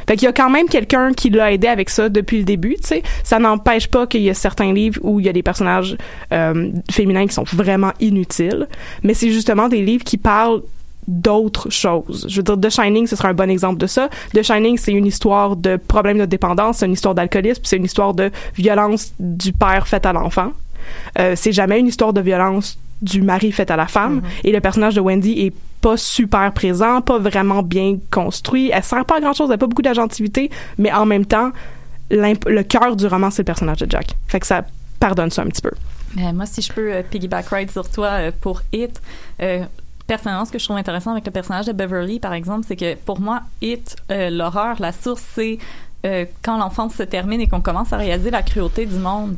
[0.08, 2.76] Fait qu'il y a quand même quelqu'un qui l'a aidé avec ça depuis le début,
[2.76, 3.04] tu sais.
[3.24, 5.98] Ça n'empêche pas qu'il y a certains livres où il y a des personnages
[6.32, 8.68] euh, féminins qui sont vraiment inutiles,
[9.04, 10.62] mais c'est justement des livres qui parlent
[11.08, 12.26] d'autres choses.
[12.30, 14.10] Je veux dire, The Shining, ce serait un bon exemple de ça.
[14.34, 17.86] The Shining, c'est une histoire de problème de dépendance, c'est une histoire d'alcoolisme, c'est une
[17.86, 20.54] histoire de violence du père faite à l'enfant.
[21.20, 24.22] Euh, c'est jamais une histoire de violence du mari faite à la femme.
[24.44, 28.72] Et le personnage de Wendy est pas super présent, pas vraiment bien construit.
[28.74, 31.52] Elle sert pas à grand chose, elle a pas beaucoup d'agentivité, mais en même temps,
[32.10, 34.16] le cœur du roman, c'est le personnage de Jack.
[34.28, 34.64] Fait que ça
[35.00, 35.72] pardonne ça un petit peu.
[36.18, 39.02] Euh, moi, si je peux euh, piggyback ride sur toi euh, pour It,
[39.42, 39.66] euh,
[40.08, 42.96] personnellement, ce que je trouve intéressant avec le personnage de Beverly, par exemple, c'est que
[42.96, 45.58] pour moi, It, euh, l'horreur, la source, c'est
[46.06, 49.36] euh, quand l'enfance se termine et qu'on commence à réaliser la cruauté du monde.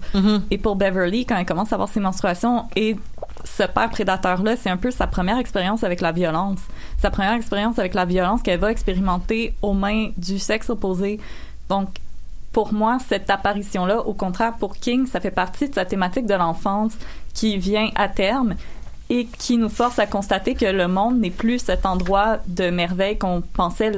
[0.51, 2.97] Et pour Beverly, quand elle commence à avoir ses menstruations et
[3.45, 6.60] ce père prédateur-là, c'est un peu sa première expérience avec la violence.
[6.97, 11.19] Sa première expérience avec la violence qu'elle va expérimenter aux mains du sexe opposé.
[11.69, 11.89] Donc,
[12.51, 16.34] pour moi, cette apparition-là, au contraire, pour King, ça fait partie de sa thématique de
[16.34, 16.93] l'enfance
[17.34, 18.55] qui vient à terme
[19.10, 23.17] et qui nous force à constater que le monde n'est plus cet endroit de merveille
[23.17, 23.91] qu'on pensait.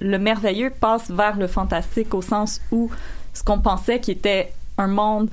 [0.00, 2.90] le merveilleux passe vers le fantastique au sens où
[3.32, 5.30] ce qu'on pensait qui était un monde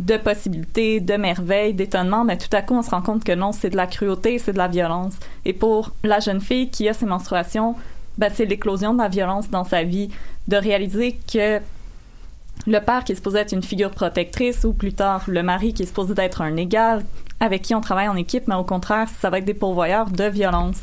[0.00, 3.52] de possibilités, de merveilles, d'étonnement, mais tout à coup, on se rend compte que non,
[3.52, 5.14] c'est de la cruauté, c'est de la violence.
[5.44, 7.76] Et pour la jeune fille qui a ses menstruations,
[8.16, 10.08] ben, c'est l'éclosion de la violence dans sa vie,
[10.48, 11.60] de réaliser que
[12.66, 15.82] le père qui est supposé être une figure protectrice ou plus tard le mari qui
[15.82, 17.04] est supposé être un égal
[17.38, 20.24] avec qui on travaille en équipe, mais au contraire, ça va être des pourvoyeurs de
[20.24, 20.80] violence.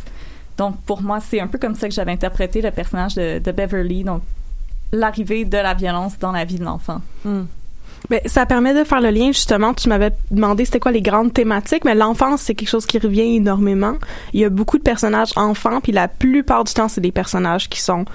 [0.58, 4.04] Donc pour moi, c'est un peu comme ça que j'avais interprété le personnage de, Beverly,
[4.04, 4.22] donc
[4.92, 7.02] l'arrivée de la violence dans la vie de l'enfant.
[7.26, 7.44] Hmm.
[8.10, 9.74] Mais ça permet de faire le lien justement.
[9.74, 13.36] Tu m'avais demandé c'était quoi les grandes thématiques, mais l'enfance c'est quelque chose qui revient
[13.36, 13.96] énormément.
[14.34, 17.70] Il y a beaucoup de personnages enfants, puis la plupart du temps c'est des personnages
[17.70, 18.06] qui sont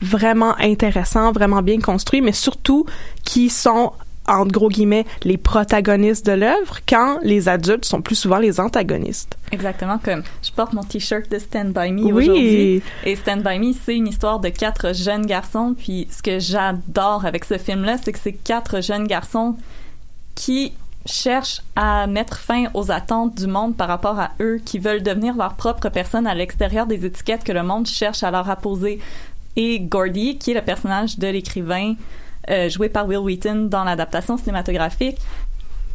[0.00, 2.86] vraiment intéressants, vraiment bien construits, mais surtout
[3.24, 3.92] qui sont
[4.26, 9.36] en gros guillemets les protagonistes de l'œuvre quand les adultes sont plus souvent les antagonistes.
[9.50, 12.82] Exactement comme je porte mon t-shirt de Stand By Me aujourd'hui.
[13.04, 15.74] Et Stand By Me c'est une histoire de quatre jeunes garçons.
[15.76, 19.56] Puis ce que j'adore avec ce film là c'est que c'est quatre jeunes garçons
[20.34, 20.72] qui
[21.04, 25.36] cherchent à mettre fin aux attentes du monde par rapport à eux qui veulent devenir
[25.36, 29.00] leur propre personne à l'extérieur des étiquettes que le monde cherche à leur apposer.
[29.56, 31.94] Et Gordy qui est le personnage de l'écrivain
[32.50, 35.18] euh, joué par Will Wheaton dans l'adaptation cinématographique,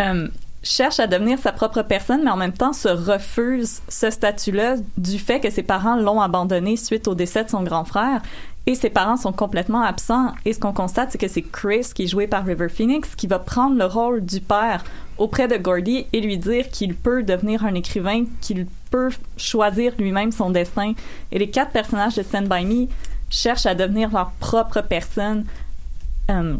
[0.01, 0.27] euh,
[0.63, 5.19] cherche à devenir sa propre personne, mais en même temps se refuse ce statut-là du
[5.19, 8.21] fait que ses parents l'ont abandonné suite au décès de son grand frère.
[8.65, 10.33] Et ses parents sont complètement absents.
[10.43, 13.25] Et ce qu'on constate, c'est que c'est Chris, qui est joué par River Phoenix, qui
[13.25, 14.83] va prendre le rôle du père
[15.17, 20.33] auprès de Gordy et lui dire qu'il peut devenir un écrivain, qu'il peut choisir lui-même
[20.33, 20.93] son destin.
[21.31, 22.87] Et les quatre personnages de Stand By Me
[23.29, 25.45] cherchent à devenir leur propre personne
[26.29, 26.57] Um,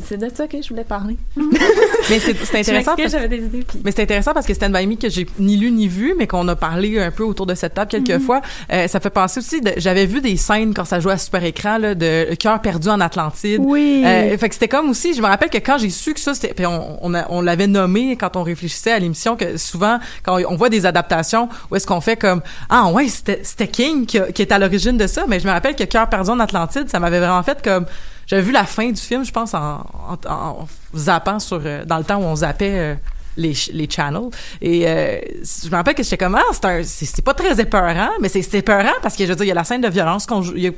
[0.00, 1.16] c'est de ça que je voulais parler.
[1.36, 2.96] mais c'est intéressant.
[2.96, 3.66] Parce, j'avais des idées.
[3.84, 6.26] Mais c'est intéressant parce que Stand By Me, que j'ai ni lu ni vu, mais
[6.26, 8.20] qu'on a parlé un peu autour de cette table quelques mm-hmm.
[8.20, 8.40] fois,
[8.72, 11.78] euh, ça fait penser aussi, j'avais vu des scènes quand ça jouait à super écran,
[11.78, 13.60] là, de Cœur perdu en Atlantide.
[13.62, 14.02] Oui.
[14.04, 16.34] Euh, fait que c'était comme aussi, je me rappelle que quand j'ai su que ça,
[16.34, 20.38] c'était, puis on, on, on l'avait nommé quand on réfléchissait à l'émission, que souvent, quand
[20.48, 24.42] on voit des adaptations, où est-ce qu'on fait comme, ah ouais, c'était King qui, qui
[24.42, 26.98] est à l'origine de ça, mais je me rappelle que Cœur perdu en Atlantide, ça
[26.98, 27.86] m'avait vraiment fait comme,
[28.26, 29.86] j'avais vu la fin du film, je pense, en,
[30.28, 32.94] en, zappant sur euh, dans le temps où on zappait euh,
[33.36, 34.30] les, les channels.
[34.60, 35.18] Et euh,
[35.64, 39.16] je me rappelle que j'étais comme ah, c'est pas très épeurant, mais c'est épeurant parce
[39.16, 40.74] que je veux dire, il y a la scène de violence conjugale.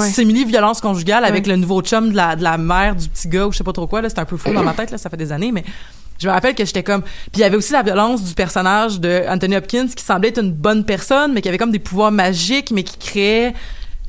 [0.00, 3.28] C'est mini violence conjugale avec le nouveau chum de la, de la mère du petit
[3.28, 4.90] gars ou je sais pas trop quoi là c'est un peu fou dans ma tête
[4.90, 5.64] là ça fait des années mais
[6.18, 9.00] je me rappelle que j'étais comme puis il y avait aussi la violence du personnage
[9.00, 12.12] de Anthony Hopkins qui semblait être une bonne personne mais qui avait comme des pouvoirs
[12.12, 13.52] magiques mais qui créait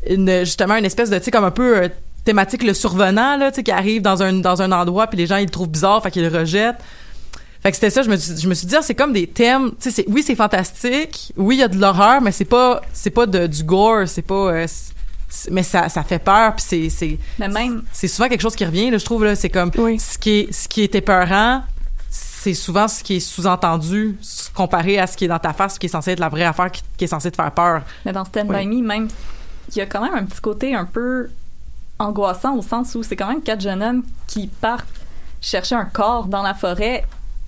[0.10, 1.90] une justement une espèce de tu sais comme un peu
[2.24, 5.28] thématique le survenant là, tu sais qui arrive dans un dans un endroit puis les
[5.28, 6.80] gens ils le trouvent bizarre fait qu'ils le rejettent.
[7.62, 9.26] Fait que c'était ça, je me suis, je me suis dit, ah, c'est comme des
[9.26, 12.82] thèmes, tu sais, oui, c'est fantastique, oui, il y a de l'horreur, mais c'est pas,
[12.92, 14.68] c'est pas de, du gore, c'est pas, euh,
[15.50, 18.66] mais ça, ça fait peur, puis c'est, c'est, mais même, c'est souvent quelque chose qui
[18.66, 21.64] revient, là, je trouve, là, c'est comme, ce qui est, ce qui est épeurant,
[22.10, 24.18] c'est souvent ce qui est sous-entendu
[24.54, 26.44] comparé à ce qui est dans ta face, ce qui est censé être la vraie
[26.44, 27.84] affaire, qui, est censé te faire peur.
[28.04, 29.08] Mais dans Stand By Me, même,
[29.70, 31.30] il y a quand même un petit côté un peu
[32.04, 34.88] angoissant au sens où c'est quand même quatre jeunes hommes qui partent
[35.42, 37.04] chercher un corps dans la forêt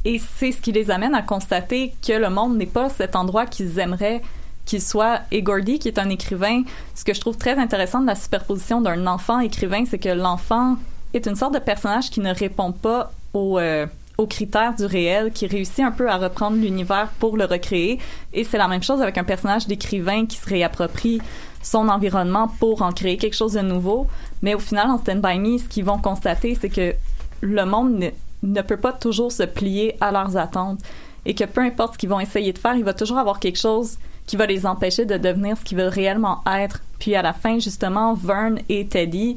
[0.05, 3.47] et c'est ce qui les amène à constater que le monde n'est pas cet endroit
[3.47, 4.21] qu'ils aimeraient
[4.65, 5.21] qu'il soit.
[5.31, 6.63] Et Gordy, qui est un écrivain,
[6.93, 10.77] ce que je trouve très intéressant de la superposition d'un enfant écrivain, c'est que l'enfant
[11.13, 13.87] est une sorte de personnage qui ne répond pas aux, euh,
[14.17, 17.99] aux critères du réel, qui réussit un peu à reprendre l'univers pour le recréer.
[18.33, 21.21] Et c'est la même chose avec un personnage d'écrivain qui se réapproprie
[21.61, 24.07] son environnement pour en créer quelque chose de nouveau.
[24.45, 26.93] Mais au final, en Stand By Me, ce qu'ils vont constater, c'est que
[27.41, 28.09] le monde ne,
[28.43, 30.81] ne, peut pas toujours se plier à leurs attentes
[31.25, 33.57] et que peu importe ce qu'ils vont essayer de faire, il va toujours avoir quelque
[33.57, 36.79] chose qui va les empêcher de devenir ce qu'ils veulent réellement être.
[36.99, 39.35] Puis à la fin, justement, Vern et Teddy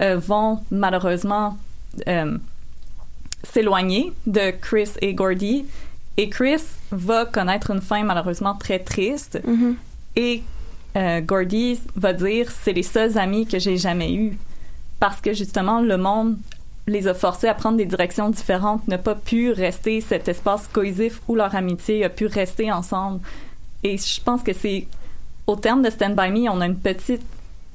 [0.00, 1.58] euh, vont malheureusement
[2.06, 2.38] euh,
[3.42, 5.64] s'éloigner de Chris et Gordy.
[6.16, 6.62] Et Chris
[6.92, 9.40] va connaître une fin malheureusement très triste.
[9.44, 9.74] Mm-hmm.
[10.14, 10.44] Et
[10.96, 14.38] euh, Gordy va dire c'est les seuls amis que j'ai jamais eus
[15.00, 16.36] parce que justement le monde
[16.86, 21.20] les a forcés à prendre des directions différentes, n'a pas pu rester cet espace cohésif
[21.28, 23.20] où leur amitié a pu rester ensemble.
[23.82, 24.86] Et je pense que c'est
[25.46, 27.22] au terme de Stand By Me, on a une petite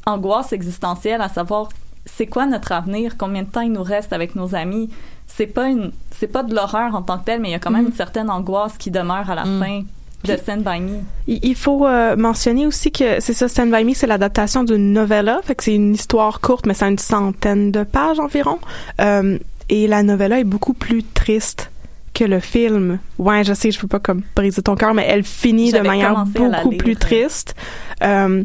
[0.05, 1.69] angoisse existentielle à savoir
[2.05, 4.89] c'est quoi notre avenir, combien de temps il nous reste avec nos amis?
[5.27, 7.59] C'est pas une, c'est pas de l'horreur en tant que tel, mais il y a
[7.59, 7.89] quand même mm.
[7.89, 9.59] une certaine angoisse qui demeure à la mm.
[9.59, 9.83] fin
[10.25, 10.99] de Stand By Me.
[11.27, 15.39] Il faut euh, mentionner aussi que c'est ça, Stand By Me, c'est l'adaptation d'une novella,
[15.43, 18.59] fait que c'est une histoire courte, mais c'est une centaine de pages environ.
[18.99, 19.37] Euh,
[19.69, 21.71] et la novella est beaucoup plus triste
[22.13, 22.99] que le film.
[23.17, 26.25] Ouais, je sais, je peux pas comme briser ton cœur, mais elle finit de manière
[26.25, 27.55] beaucoup plus triste.
[28.03, 28.43] Euh,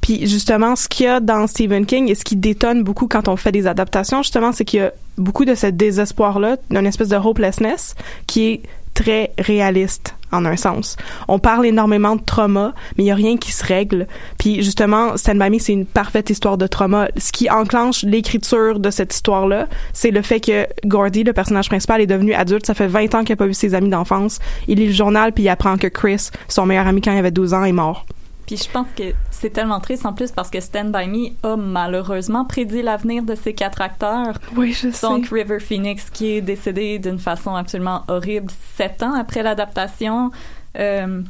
[0.00, 3.26] puis justement, ce qu'il y a dans Stephen King et ce qui détonne beaucoup quand
[3.28, 7.08] on fait des adaptations, justement, c'est qu'il y a beaucoup de ce désespoir-là, d'une espèce
[7.08, 7.94] de hopelessness
[8.26, 8.62] qui est
[8.94, 10.96] très réaliste un sens.
[11.28, 14.06] On parle énormément de trauma, mais il y a rien qui se règle.
[14.38, 17.08] Puis justement, Stand By Me, c'est une parfaite histoire de trauma.
[17.16, 22.00] Ce qui enclenche l'écriture de cette histoire-là, c'est le fait que Gordy, le personnage principal,
[22.00, 22.66] est devenu adulte.
[22.66, 24.38] Ça fait 20 ans qu'il a pas vu ses amis d'enfance.
[24.68, 27.30] Il lit le journal, puis il apprend que Chris, son meilleur ami quand il avait
[27.30, 28.06] 12 ans, est mort.
[28.46, 31.56] Puis je pense que c'est tellement triste en plus parce que Stand By Me a
[31.56, 34.38] malheureusement prédit l'avenir de ces quatre acteurs.
[34.54, 35.06] Oui, je sais.
[35.06, 40.30] Donc River Phoenix qui est décédé d'une façon absolument horrible sept ans après l'adaptation.
[40.78, 41.22] Euh,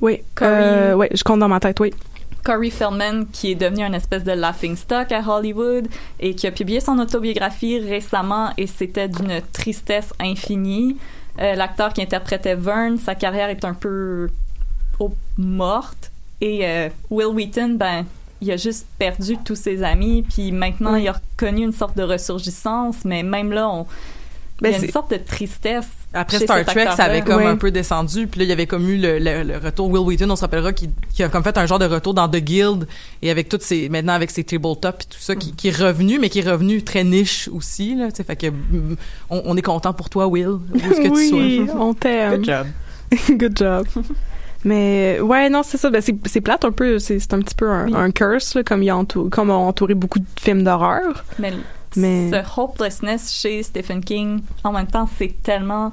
[0.00, 1.92] Oui, Corey- euh, ouais, je compte dans ma tête, oui.
[2.44, 5.86] Corey Feldman qui est devenu un espèce de laughing stock à Hollywood
[6.20, 10.96] et qui a publié son autobiographie récemment et c'était d'une tristesse infinie.
[11.40, 14.28] Euh, L'acteur qui interprétait Vern, sa carrière est un peu
[15.00, 16.11] au- morte
[16.42, 18.04] et euh, Will Wheaton, ben
[18.42, 21.02] il a juste perdu tous ses amis puis maintenant Oui.
[21.04, 23.86] il a reconnu une sorte de ressurgissance mais même là on
[24.60, 27.22] Ben, il y a une sorte de tristesse Après chez Star cet Trek, ça avait
[27.22, 27.46] comme Ouais.
[27.46, 28.26] un peu descendu.
[28.28, 29.88] Puis là, il y avait comme eu le, le- le retour.
[29.90, 32.28] Will Wheaton, on se rappellera, qui, qui a comme fait un genre de retour dans
[32.28, 32.86] The Guild
[33.22, 36.18] et avec toutes ses, maintenant avec ses tabletops et tout ça, qui, qui est revenu,
[36.20, 38.10] mais qui est revenu très niche aussi, là.
[38.12, 38.96] Tu sais, fait que, mm,
[39.30, 40.46] on, on est content pour toi, Will.
[40.48, 41.80] Où est-ce que tu oui, sois?
[41.80, 42.36] on t'aime.
[42.36, 42.66] Good job.
[43.38, 43.86] Good job.
[44.64, 45.90] Mais ouais, non, c'est ça.
[45.90, 46.98] Ben, c'est, plate un peu.
[46.98, 47.92] C'est, un petit peu un, Oui.
[47.94, 51.24] un curse, là, comme il a entouré beaucoup de films d'horreur.
[51.38, 51.52] Mais,
[51.96, 55.92] Mais- ce hopelessness chez Stephen King, en même temps, c'est tellement.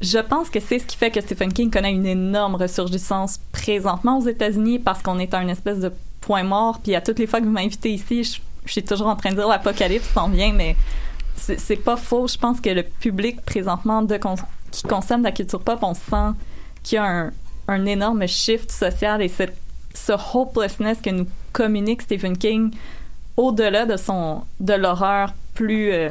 [0.00, 4.18] Je pense que c'est ce qui fait que Stephen King connaît une énorme ressurgissance présentement
[4.18, 6.80] aux États-Unis parce qu'on est à une espèce de point mort.
[6.82, 9.30] Puis à toutes les fois que vous m'invitez ici, je, je suis toujours en train
[9.30, 10.74] de dire l'apocalypse s'en vient, mais
[11.36, 12.26] c'est pas faux.
[12.26, 14.18] Je pense que le public présentement de
[14.72, 16.36] qui consomme la culture pop, on sent
[16.82, 17.32] qu'il y a un,
[17.68, 19.56] un énorme shift social et cette-
[19.94, 22.70] ce hopelessness que nous communique Stephen King
[23.36, 26.08] au-delà de son de l'horreur plus euh,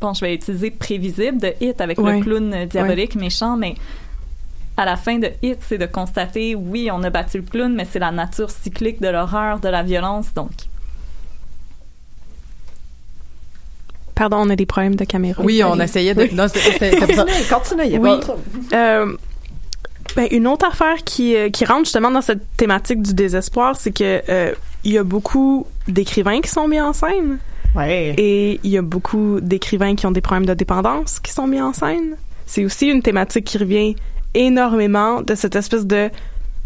[0.00, 2.18] bon je vais utiliser prévisible de Hit avec Ouais.
[2.18, 3.74] le clown diabolique méchant mais
[4.76, 7.84] à la fin de Hit c'est de constater oui on a battu le clown mais
[7.90, 10.50] c'est la nature cyclique de l'horreur de la violence donc
[14.14, 15.40] Pardon, on a des problèmes de caméra.
[15.44, 16.28] Oui, on essayait de.
[16.34, 16.90] Non, c'était-.
[16.98, 18.08] Continue, continue, il y a Oui.
[18.10, 18.42] pas de trouble.
[18.72, 19.16] Euh,
[20.18, 23.92] ben, une autre affaire qui, euh, qui rentre justement dans cette thématique du désespoir, c'est
[23.92, 24.52] que euh,
[24.82, 27.38] il y a beaucoup d'écrivains qui sont mis en scène
[27.76, 28.14] Ouais.
[28.18, 31.60] et il y a beaucoup d'écrivains qui ont des problèmes de dépendance qui sont mis
[31.60, 32.16] en scène.
[32.46, 33.94] C'est aussi une thématique qui revient
[34.34, 36.10] énormément de cette espèce de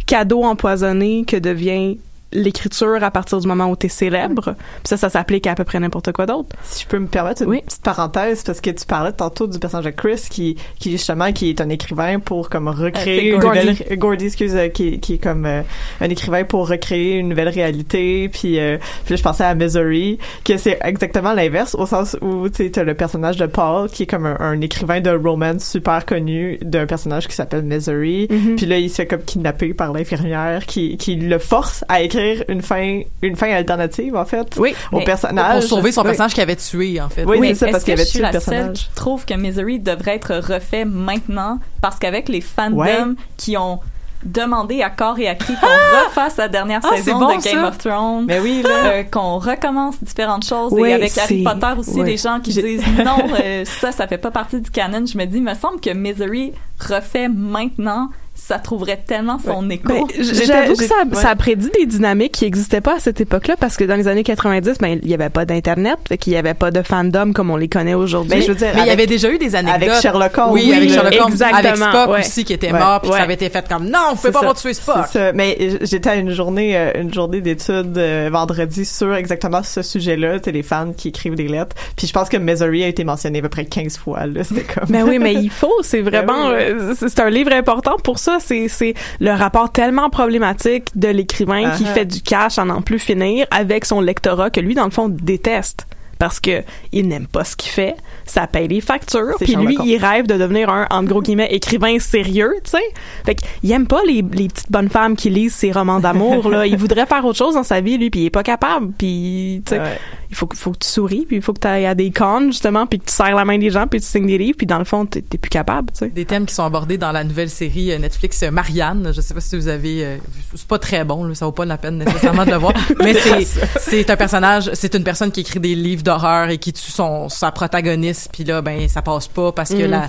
[0.07, 1.99] cadeau empoisonné que devient
[2.33, 4.55] l'écriture à partir du moment où tu es célèbre.
[4.55, 6.49] Puis ça, ça s'applique à à peu près n'importe quoi d'autre.
[6.63, 7.61] Si je peux me permettre une Oui.
[7.63, 11.51] petite parenthèse, parce que tu parlais tantôt du personnage de Chris, qui, qui justement, qui
[11.51, 13.97] est un écrivain pour comme recréer Euh, nouvelle, Gordy.
[13.99, 15.61] Gordy, excuse, euh, qui, qui est comme euh,
[16.01, 20.19] un écrivain pour recréer une nouvelle réalité, puis, euh, puis là, je pensais à Misery,
[20.45, 24.05] que c'est exactement l'inverse, au sens où, tu sais, t'as le personnage de Paul, qui
[24.05, 28.57] est comme un, un écrivain de romance super connu, d'un personnage qui s'appelle Misery, Mhm.
[28.57, 32.22] puis là, il se fait comme kidnapper par l'infirmière, qui, qui le force à écrire
[32.49, 34.75] une fin, une fin alternative, en fait, Oui.
[34.93, 35.61] au personnage.
[35.61, 36.09] Pour sauver son Oui.
[36.09, 37.25] personnage qu'il avait tué, en fait.
[37.25, 38.77] Oui, c'est ça, parce qu'il que avait je tué le seule personnage.
[38.89, 41.59] qui trouve que Misery devrait être refait maintenant?
[41.81, 42.99] Parce qu'avec les fandoms Ouais.
[43.37, 43.81] qui ont
[44.25, 45.67] demandé à corps et à cri qu'on
[46.07, 47.69] refasse la dernière Ah, saison c'est bon, de Game ça.
[47.69, 48.71] of Thrones, Mais oui, là.
[48.87, 52.07] euh, qu'on recommence différentes choses et avec Harry Potter aussi ouais.
[52.07, 55.25] les gens qui disent non euh, ça ça fait pas partie du canon je me
[55.25, 56.53] dis me semble que Misery
[56.89, 61.15] refait maintenant ça trouverait tellement son écho Ben, J'étais- J'avoue que ça, ouais.
[61.17, 64.09] ça a prédit des dynamiques qui n'existaient pas à cette époque-là parce que dans les
[64.09, 67.33] années 90, ben, il n'y avait pas d'Internet, fait qu'il n'y avait pas de fandom
[67.33, 68.31] comme on les connaît aujourd'hui.
[68.31, 69.89] Ben, je veux dire, Mais il y avait déjà eu des anecdotes.
[69.91, 70.51] avec Sherlock Holmes.
[70.53, 71.33] Oui, Oui, avec Sherlock Holmes.
[71.33, 72.21] exactement, Avec Spock ouais.
[72.21, 73.17] aussi qui était mort, puis Ouais.
[73.19, 75.07] ça avait été fait comme non, vous pouvez C'est pas tué Spock.
[75.13, 75.33] Ça.
[75.33, 80.39] Mais j'étais à une journée, euh, une journée d'études euh, vendredi sur exactement ce sujet-là.
[80.43, 81.77] C'est les fans qui écrivent des lettres.
[81.97, 84.27] Puis je pense que Misery a été mentionné à peu près 15 fois.
[84.27, 84.85] Là, c'était comme.
[84.89, 86.63] Mais oui, mais il faut, c'est vraiment, Ben oui.
[86.91, 88.39] euh, c'est un livre important pour ça.
[88.41, 91.95] C'est, le rapport tellement problématique de l'écrivain qui Uh-huh.
[91.95, 95.09] fait du cash à n'en plus finir avec son lectorat que lui, dans le fond,
[95.09, 95.87] déteste.
[96.23, 99.97] Parce que il n'aime pas ce qu'il fait, ça paye les factures, puis lui, il
[99.97, 102.83] rêve de devenir un, en gros guillemets, écrivain sérieux, tu sais.
[103.27, 106.65] Fait qu'il aime pas les, les petites bonnes femmes qui lisent ses romans d'amour, là.
[106.65, 109.63] Il voudrait faire autre chose dans sa vie, lui, puis il est pas capable, puis,
[109.67, 109.99] tu sais Ouais.
[110.31, 112.13] il faut, que- faut que tu souris, puis il faut que tu ailles à des
[112.13, 114.57] cons, justement, puis que tu serres la main des gens, puis tu signes des livres,
[114.57, 116.09] puis dans le fond, t'es plus capable, tu sais.
[116.11, 119.11] Des thèmes qui sont abordés dans la nouvelle série euh, Netflix euh, Marianne.
[119.13, 120.05] Je sais pas si vous avez.
[120.05, 120.17] euh,
[120.55, 122.75] c'est pas très bon, là, ça vaut pas la peine nécessairement de le voir.
[123.03, 123.45] Mais c'est
[123.81, 127.29] c'est un personnage, c'est une personne qui écrit des livres d'horreur et qui tue son
[127.29, 128.31] sa protagoniste.
[128.33, 129.91] Puis là, ben ça passe pas parce que Mhm.
[129.91, 130.09] la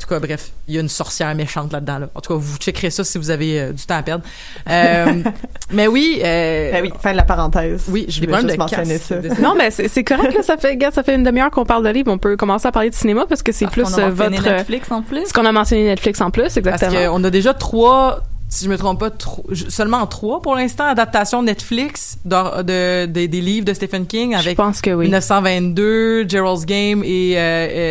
[0.00, 2.00] tout cas, bref, il y a une sorcière méchante là-dedans.
[2.00, 2.08] Là.
[2.16, 4.24] En tout cas, vous checkerez ça si vous avez euh, du temps à perdre.
[4.68, 5.22] Euh,
[5.70, 6.20] mais oui.
[6.24, 7.84] Euh, Ben oui, fin de la parenthèse.
[7.88, 9.02] Oui, j'ai des voulais juste de mentionner casse.
[9.06, 9.40] ça.
[9.40, 10.42] Non, mais c'est correct, là.
[10.42, 12.10] Ça fait, regarde, ça fait une demi-heure qu'on parle de livres.
[12.10, 14.10] On peut commencer à parler de cinéma parce que c'est Parce plus qu'on a euh,
[14.10, 14.50] mentionné votre.
[14.50, 15.28] Netflix en plus.
[15.28, 17.12] Ce qu'on a mentionné Netflix en plus, Parce exactement.
[17.12, 18.22] qu'on a déjà trois,
[18.54, 23.26] si je me trompe pas, tro- seulement trois pour l'instant, adaptations Netflix de, de- des-
[23.28, 25.04] des livres de Stephen King Je avec pense que oui.
[25.06, 27.40] 1922, Gerald's Game et euh,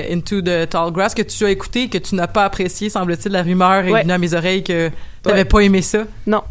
[0.10, 3.32] euh, Into the Tall Grass que tu as écouté, que tu n'as pas apprécié, semble-t-il.
[3.32, 4.02] La rumeur est Ouais.
[4.02, 4.94] venue à mes oreilles que tu
[5.30, 5.46] n'avais Ouais.
[5.46, 6.04] pas aimé ça.
[6.28, 6.42] Non.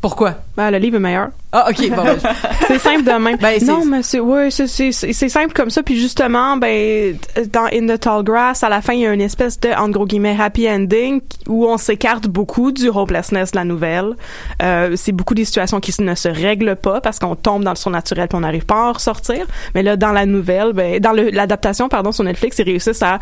[0.00, 0.36] Pourquoi?
[0.56, 1.28] Ben, le livre est meilleur.
[1.52, 1.90] Ah, OK.
[1.90, 2.18] Bon, ben,
[2.66, 3.36] C'est simple de même.
[3.36, 5.82] Ben, non, mais c'est ouais, c'est c'est simple comme ça.
[5.82, 7.18] Puis justement, ben
[7.52, 9.90] dans In the Tall Grass, à la fin, il y a une espèce de en
[9.90, 14.14] gros guillemets happy ending où on s'écarte beaucoup du hopelessness de la nouvelle.
[14.62, 17.76] Euh, c'est beaucoup des situations qui ne se règlent pas parce qu'on tombe dans le
[17.76, 19.46] surnaturel puis on n'arrive pas à en ressortir.
[19.74, 23.18] Mais là, dans la nouvelle, ben dans l'adaptation pardon sur Netflix, ils réussissent à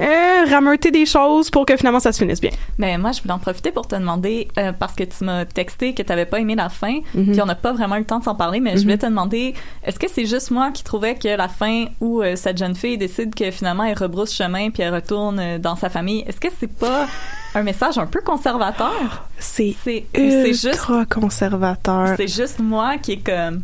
[0.00, 2.50] euh, rameuter des choses pour que finalement ça se finisse bien.
[2.78, 5.94] Mais moi, je voulais en profiter pour te demander, euh, parce que tu m'as texté
[5.94, 7.32] que tu n'avais pas aimé la fin, Mhm.
[7.32, 9.06] puis on n'a pas vraiment eu le temps de s'en parler, mais je voulais te
[9.06, 12.74] demander, est-ce que c'est juste moi qui trouvais que la fin où euh, cette jeune
[12.74, 16.40] fille décide que finalement elle rebrousse chemin puis elle retourne euh, dans sa famille, est-ce
[16.40, 17.06] que c'est pas
[17.54, 19.24] un message un peu conservateur?
[19.38, 19.74] C'est
[20.14, 22.14] juste, ultra conservateur.
[22.16, 23.62] c'est juste moi qui est comme,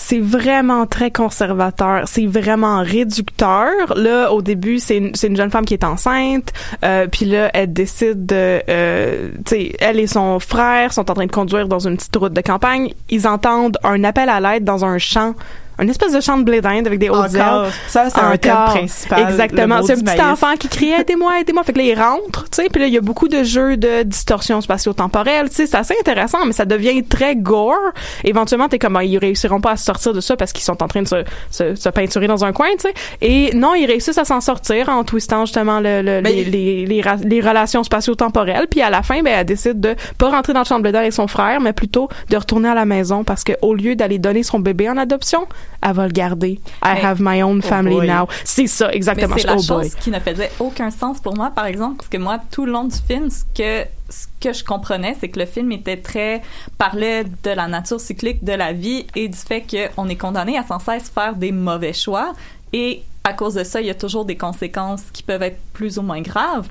[0.00, 3.70] c'est vraiment très conservateur, c'est vraiment réducteur.
[3.96, 7.72] Là, au début, c'est une, une jeune femme qui est enceinte, euh, puis là, elle
[7.72, 11.86] décide de, euh, tu sais, elle et son frère sont en train de conduire dans
[11.86, 12.94] une petite route de campagne.
[13.10, 15.34] Ils entendent un appel à l'aide dans un champ,
[15.80, 17.64] une espèce de champ de blé d'Inde avec des hautes Encore.
[17.64, 17.70] herbes.
[17.88, 19.22] Ça, c'est un thème principal.
[19.22, 19.82] Exactement.
[19.82, 20.20] C'est un petit maïs.
[20.20, 21.62] enfant qui crie aidez-moi, aidez-moi.
[21.64, 22.68] Fait que là il rentre, tu sais.
[22.70, 25.48] Puis là il y a beaucoup de jeux de distorsion spatio-temporelle.
[25.48, 27.76] Tu sais, c'est assez intéressant, mais ça devient très gore.
[28.24, 30.82] Éventuellement t'es comme ah, ils réussiront pas à se sortir de ça parce qu'ils sont
[30.82, 32.94] en train de se, se, se peinturer dans un coin, tu sais.
[33.20, 37.40] Et non, ils réussissent à s'en sortir en twistant justement le, le- les, les, les,
[37.40, 38.66] relations spatio-temporelles.
[38.70, 40.96] Puis à la fin, ben elle décide de pas rentrer dans le champ de blé
[40.96, 44.18] avec son frère, mais plutôt de retourner à la maison parce que au lieu d'aller
[44.18, 45.46] donner son bébé en adoption,
[45.82, 46.60] elle va le garder.
[46.84, 48.06] I Mais- have my own Oh family boy.
[48.08, 48.26] now.
[48.44, 49.36] C'est ça, exactement.
[49.38, 49.84] c'est la Oh boy.
[49.84, 52.72] chose qui ne faisait aucun sens pour moi, par exemple, parce que moi, tout le
[52.72, 56.42] long du film, ce que ce que je comprenais, c'est que le film était très
[56.78, 59.64] parlait de la nature cyclique de la vie et du fait
[59.94, 62.32] qu'on est condamné à sans cesse faire des mauvais choix
[62.72, 65.98] et à cause de ça, il y a toujours des conséquences qui peuvent être plus
[65.98, 66.68] ou moins graves.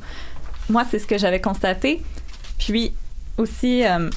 [0.70, 2.02] Moi, c'est ce que j'avais constaté.
[2.58, 2.92] Puis
[3.38, 4.10] aussi, euh,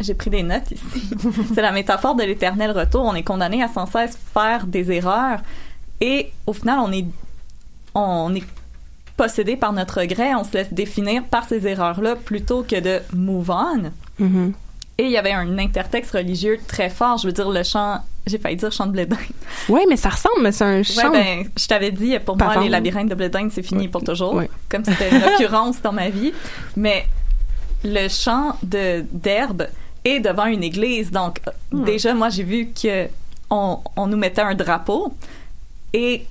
[0.00, 1.10] j'ai pris des notes ici.
[1.54, 3.02] c'est la métaphore de l'éternel retour.
[3.04, 5.40] On est condamné à sans cesse faire des erreurs
[6.02, 7.06] et au final, on est,
[7.94, 8.44] on est
[9.16, 10.34] possédé par notre regret.
[10.34, 13.92] On se laisse définir par ces erreurs-là plutôt que de move on.
[14.18, 14.52] Mhm.
[14.98, 17.18] Et il y avait un intertexte religieux très fort.
[17.18, 19.18] Je veux dire, le chant, j'ai failli dire chant de blé d'Inde.
[19.68, 21.10] Ouais, mais ça ressemble, mais c'est un chant.
[21.12, 22.64] ben, je t'avais dit, pour moi, Patente.
[22.64, 24.42] les labyrinthes de blé d'Inde, c'est fini pour toujours.
[24.68, 26.32] Comme c'était une occurrence dans ma vie.
[26.76, 27.06] Mais
[27.84, 29.68] le chant de d'herbe
[30.04, 31.10] est devant une église.
[31.10, 31.40] Donc,
[31.70, 31.84] Hmm.
[31.84, 33.08] déjà, moi, j'ai vu que
[33.50, 35.14] on, on nous mettait un drapeau.
[35.92, 36.26] Et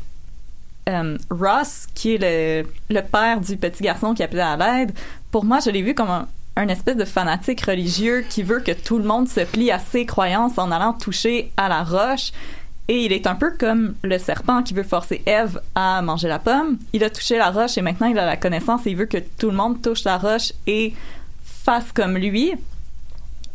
[0.90, 4.92] euh, Ross, qui est le, le père du petit garçon qui appelait à l'aide,
[5.32, 8.72] pour moi, je l'ai vu comme un, un espèce de fanatique religieux qui veut que
[8.72, 12.32] tout le monde se plie à ses croyances en allant toucher à la roche.
[12.88, 16.40] Et il est un peu comme le serpent qui veut forcer Ève à manger la
[16.40, 16.78] pomme.
[16.94, 19.20] Il a touché la roche et maintenant il a la connaissance et il veut que
[19.38, 20.94] tout le monde touche la roche et
[21.64, 22.54] fasse comme lui.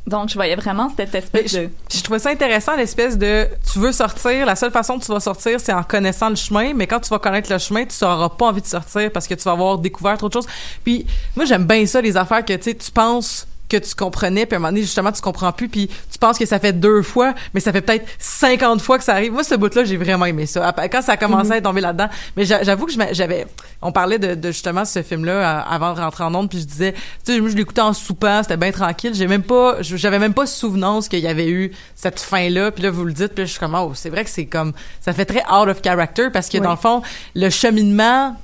[0.07, 1.71] Donc, je voyais vraiment cette espèce je, de...
[1.93, 5.19] je trouvais ça intéressant, l'espèce de tu veux sortir, la seule façon que tu vas
[5.19, 8.29] sortir, c'est en connaissant le chemin, mais quand tu vas connaître le chemin, tu n'auras
[8.29, 10.47] pas envie de sortir parce que tu vas avoir découvert autre chose.
[10.85, 14.47] Puis moi, j'aime bien ça, les affaires que tu sais, tu penses que tu comprenais,
[14.47, 16.73] puis à un moment donné, justement, tu comprends plus, puis tu penses que ça fait
[16.73, 19.33] deux fois, mais ça fait peut-être 50 fois que ça arrive.
[19.33, 20.73] Moi, ce bout-là, j'ai vraiment aimé ça.
[20.91, 23.47] Quand ça a commencé à tomber là-dedans, mais j'a- j'avoue que j'avais...
[23.83, 26.64] On parlait de, de justement ce film-là euh, avant de rentrer en onde, puis je
[26.64, 26.93] disais,
[27.25, 29.14] tu sais, je l'écoutais en soupant, c'était bien tranquille.
[29.14, 29.77] J'ai même pas...
[29.83, 33.35] J'avais même pas souvenance qu'il y avait eu cette fin-là, puis là, vous le dites,
[33.35, 34.73] puis je suis comme, oh, c'est vrai que c'est comme...
[35.01, 36.62] Ça fait très out of character, parce que Oui.
[36.64, 37.03] dans le fond,
[37.35, 38.37] le cheminement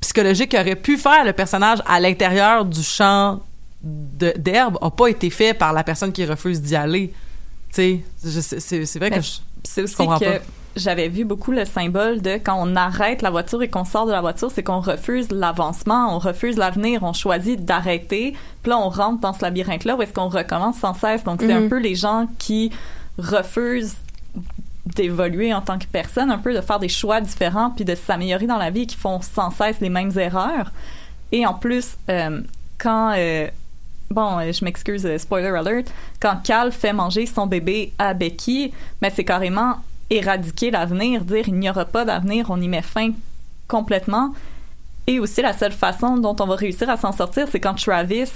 [0.00, 3.40] psychologique qu'aurait pu faire le personnage à l'intérieur du champ
[3.88, 7.12] d'herbe a pas été fait par la personne qui refuse d'y aller.
[7.72, 9.32] Tu sais, c'est vrai Mais que je,
[9.64, 10.44] C'est aussi comprends que pas.
[10.76, 14.12] j'avais vu beaucoup le symbole de quand on arrête la voiture et qu'on sort de
[14.12, 18.34] la voiture, c'est qu'on refuse l'avancement, on refuse l'avenir, on choisit d'arrêter.
[18.62, 21.22] Puis là, on rentre dans ce labyrinthe-là où est-ce qu'on recommence sans cesse.
[21.24, 21.66] Donc, c'est Mhm.
[21.66, 22.70] un peu les gens qui
[23.18, 23.96] refusent
[24.86, 28.46] d'évoluer en tant que personne, un peu de faire des choix différents puis de s'améliorer
[28.46, 30.70] dans la vie et qui font sans cesse les mêmes erreurs.
[31.32, 32.40] Et en plus, euh,
[32.78, 33.48] quand euh,
[34.10, 38.72] bon, euh, je m'excuse, euh, spoiler alert, quand Cal fait manger son bébé à Becky,
[39.02, 39.76] mais c'est carrément
[40.10, 43.10] éradiquer l'avenir, dire il n'y aura pas d'avenir, on y met fin
[43.68, 44.32] complètement.
[45.06, 48.30] Et aussi, la seule façon dont on va réussir à s'en sortir, c'est quand Travis,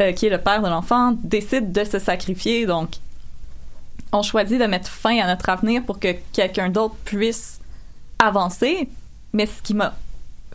[0.00, 2.66] euh, qui est le père de l'enfant, décide de se sacrifier.
[2.66, 2.96] Donc,
[4.12, 7.60] on choisit de mettre fin à notre avenir pour que quelqu'un d'autre puisse
[8.18, 8.88] avancer.
[9.32, 9.94] Mais ce qui m'a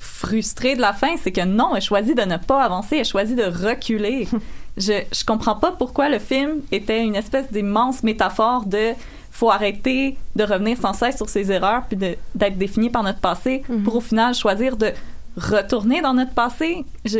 [0.03, 3.37] frustrée de la fin, c'est que non, elle choisit de ne pas avancer, elle choisit
[3.37, 4.27] de reculer.
[4.77, 8.91] je, je comprends pas pourquoi le film était une espèce d'immense métaphore de
[9.31, 13.63] faut arrêter de revenir sans cesse sur ses erreurs puis d'être défini par notre passé
[13.83, 14.91] pour au final choisir de
[15.35, 16.85] retourner dans notre passé.
[17.03, 17.19] Je,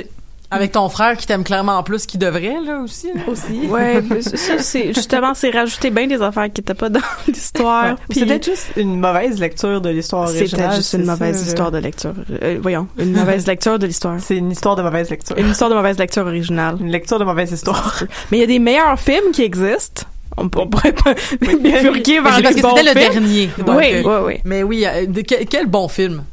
[0.54, 3.08] Avec ton frère qui t'aime clairement plus qu'il devrait, là, aussi.
[3.14, 3.22] là.
[3.28, 3.68] aussi.
[3.68, 7.96] Ouais, mais ça, c'est justement, c'est rajouter bien des affaires qui étaient pas dans l'histoire.
[8.10, 10.66] puis C'est peut-être juste une mauvaise lecture de l'histoire c'est originale.
[10.68, 12.14] peut-être juste c'est une mauvaise histoire de lecture.
[12.42, 14.18] Euh, voyons, une mauvaise lecture de l'histoire.
[14.20, 15.38] C'est une histoire de mauvaise lecture.
[15.38, 16.78] Une histoire de mauvaise lecture originale.
[16.80, 18.04] Une lecture de mauvaise histoire.
[18.32, 20.04] Mais il y a des meilleurs films qui existent.
[20.38, 21.14] On, pourrait pas
[21.60, 23.50] bifurquer vers c'est parce que c'était le dernier.
[23.60, 24.42] donc, Oui, euh, oui, oui.
[24.46, 26.24] Mais oui, euh, de- quel, quel bon film?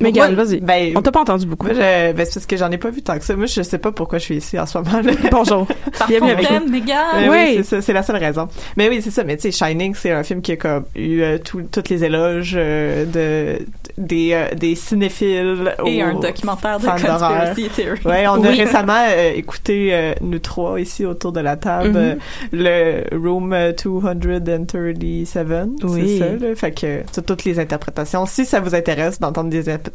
[0.00, 0.60] Megan, Moi, vas-y.
[0.60, 1.66] Ben, On t'a pas entendu beaucoup.
[1.66, 3.34] moi, je- ben, c'est parce que j'en ai pas vu tant que ça.
[3.34, 5.00] Moi, je sais pas pourquoi je suis ici en ce moment.
[5.00, 5.12] là.
[5.32, 5.66] Bonjour.
[5.98, 6.50] Parce Bienvenue avec.
[6.50, 6.58] Euh,
[7.28, 7.30] Oui.
[7.30, 8.48] oui, c'est ça, c'est la seule raison.
[8.76, 9.24] Mais oui, c'est ça.
[9.24, 12.04] Mais tu sais, Shining, c'est un film qui a comme eu euh, tout- toutes les
[12.04, 13.58] éloges euh, de
[13.96, 16.86] des euh, des cinéphiles Et un documentaire de.
[16.86, 17.98] Conspiracy Theory.
[18.04, 21.96] Ouais, on a récemment euh, écouté euh, nous trois ici autour de la table Mhm.
[21.96, 22.14] euh,
[23.10, 26.02] le Room euh, 237, Oui.
[26.06, 26.26] c'est ça.
[26.46, 28.24] Là, fait que toutes les interprétations.
[28.26, 29.87] Si ça vous intéresse d'entendre des interprétations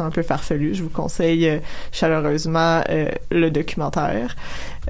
[0.00, 1.58] un peu farfelues, je vous conseille euh,
[1.92, 4.34] chaleureusement euh, le documentaire.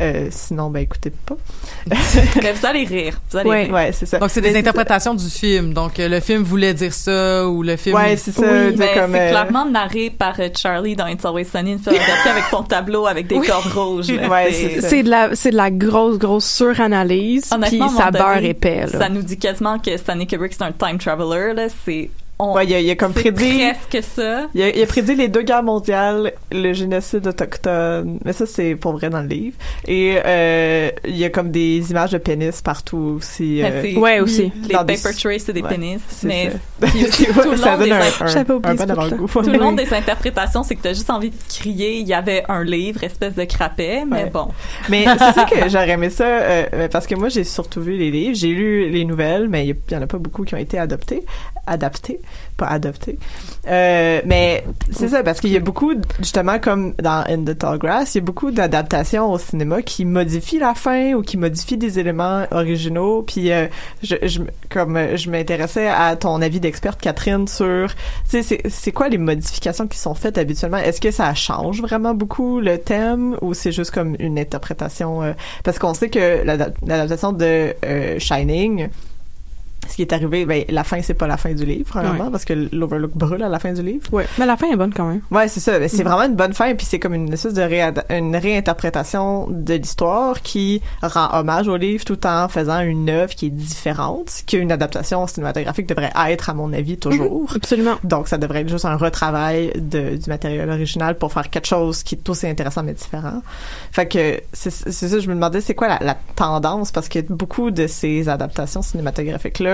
[0.01, 1.37] Euh, sinon, ben écoutez pas.
[1.87, 3.21] Mais vous allez rire.
[3.31, 3.63] Vous allez Ouais.
[3.65, 3.75] rire.
[3.75, 4.19] Ouais, c'est ça.
[4.19, 5.73] Donc, c'est Mais des interprétations du film.
[5.73, 7.95] Donc, euh, le film voulait dire ça ou le film...
[7.97, 8.43] Ouais, c'est ça.
[8.43, 11.79] Oui, Ben, comme, c'est euh, clairement narré par euh, Charlie dans It's Always Sunny in
[11.79, 14.09] Philadelphia avec son tableau avec des cordes rouges.
[14.11, 14.51] Ouais,
[14.81, 17.51] c'est de la, c'est de la grosse, grosse suranalyse.
[17.69, 18.99] Puis ça beurre épais, là.
[18.99, 21.55] Ça nous dit quasiment que Stanley Kubrick c'est un time traveler.
[21.55, 22.11] Là, c'est
[22.51, 23.63] on, Ouais, il a, il a comme prédit.
[23.91, 24.47] presque ça.
[24.55, 28.75] Il a, il a prédit les deux guerres mondiales, le génocide autochtone, mais ça c'est
[28.75, 29.57] pour vrai dans le livre.
[29.87, 33.61] Et euh, il y a comme des images de pénis partout aussi.
[33.63, 34.53] Ben, euh, Ouais, aussi.
[34.69, 36.01] Les Dans des- paper trays, c'est des Ouais, pénis.
[36.23, 36.87] Mais ça.
[36.89, 38.61] puis aussi, tout le ça long donne des un, un, bon
[39.27, 41.99] tout le long des interprétations, c'est que t'as juste envie de crier.
[41.99, 44.31] Il y avait un livre, espèce de crapet, mais Ouais.
[44.31, 44.49] bon.
[44.89, 48.11] Mais c'est ça que j'aurais aimé ça, euh, parce que moi j'ai surtout vu les
[48.11, 50.79] livres, j'ai lu les nouvelles, mais il y en a pas beaucoup qui ont été
[50.79, 51.25] adoptés,
[51.67, 52.21] adaptés,
[52.57, 53.19] pas adoptés.
[53.67, 57.79] Euh, mais c'est ça, parce qu'il y a beaucoup, justement comme dans In the Tall
[57.79, 61.77] Grass, il y a beaucoup d'adaptations au cinéma qui modifient la fin ou qui modifient
[61.79, 63.23] des éléments originaux.
[63.23, 63.67] Puis euh,
[64.03, 64.17] je,
[64.71, 67.89] comme je m'intéressais à ton avis d'experte, Catherine, sur,
[68.31, 70.77] tu sais, c'est- quoi les modifications qui sont faites habituellement?
[70.79, 75.23] Est-ce que ça change vraiment beaucoup le thème ou c'est juste comme une interprétation?
[75.23, 75.33] euh,
[75.65, 77.75] parce qu'on sait que l'ada- l'adaptation de
[78.19, 78.89] Shining,
[79.89, 82.31] ce qui est arrivé, ben, la fin, c'est pas la fin du livre, premièrement, Ouais.
[82.31, 84.03] parce que l'Overlook brûle à la fin du livre.
[84.13, 84.27] Ouais.
[84.39, 85.21] Mais la fin est bonne quand même.
[85.31, 85.79] Ouais, c'est ça.
[85.79, 86.09] Ben, C'est Mm.
[86.09, 87.63] vraiment une bonne fin, puis c'est comme une espèce de
[88.11, 93.47] une réinterprétation de l'histoire qui rend hommage au livre tout en faisant une œuvre qui
[93.47, 97.53] est différente, qu'une adaptation cinématographique devrait être, à mon avis, toujours.
[97.55, 97.95] Absolument.
[98.05, 102.03] Donc, ça devrait être juste un retravail de, du matériel original pour faire quelque chose
[102.03, 103.43] qui est aussi intéressant mais différent.
[103.93, 106.91] Fait que c'est c'est ça, je me demandais c'est quoi la, la tendance?
[106.93, 109.74] Parce que beaucoup de ces adaptations cinématographiques-là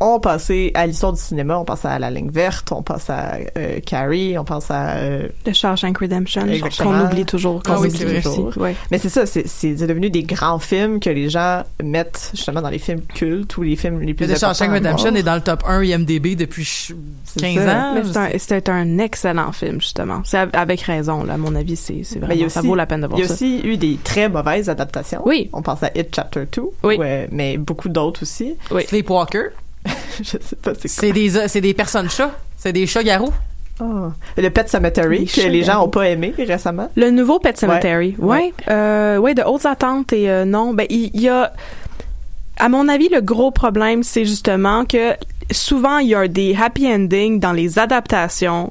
[0.00, 3.34] ont passé à l'histoire du cinéma, on pense à La Ligne Verte, on pense à
[3.58, 4.96] euh, Carrie, on pense à...
[4.96, 6.46] euh, The Shawshank Redemption.
[6.46, 6.90] Exactement.
[7.00, 7.62] Qu'on oublie toujours.
[7.62, 8.52] Qu'on Ah oui, oublie toujours.
[8.56, 8.74] Ouais.
[8.90, 12.70] Mais c'est ça, c'est c'est devenu des grands films que les gens mettent justement dans
[12.70, 15.40] les films cultes ou les films les plus The importants à Redemption est dans le
[15.42, 17.76] top 1 IMDB depuis ch- C'est 15 ça.
[17.76, 17.94] ans.
[17.94, 20.22] Mais c'est un, c'était un excellent film, justement.
[20.24, 21.34] C'est av- avec raison, là.
[21.34, 23.18] À mon avis, c'est, vraiment, il y a ça aussi- vaut la peine de voir
[23.18, 23.34] Il y a ça.
[23.34, 25.20] aussi eu des très mauvaises adaptations.
[25.26, 25.50] Oui.
[25.52, 26.62] On pense à It Chapter 2.
[26.84, 26.96] Oui.
[26.96, 28.54] ouais, mais beaucoup d'autres aussi.
[28.70, 28.82] Oui.
[28.86, 29.50] Sleepwalker.
[30.22, 31.08] Je sais pas c'est quoi.
[31.08, 32.32] C'est des, c'est des personnes chats.
[32.56, 33.32] C'est des chats garous.
[33.80, 34.12] Ah.
[34.36, 36.90] Le Pet Cemetery, Des que les gens ont pas aimé récemment.
[36.96, 38.14] Le nouveau Pet Cemetery.
[38.18, 38.36] Ouais.
[38.36, 38.52] Ouais.
[38.68, 41.52] Euh, ouais, de hautes attentes et euh, non, ben il il y, a
[42.58, 45.14] à mon avis le gros problème c'est justement que
[45.50, 48.70] souvent il y a des happy endings dans les adaptations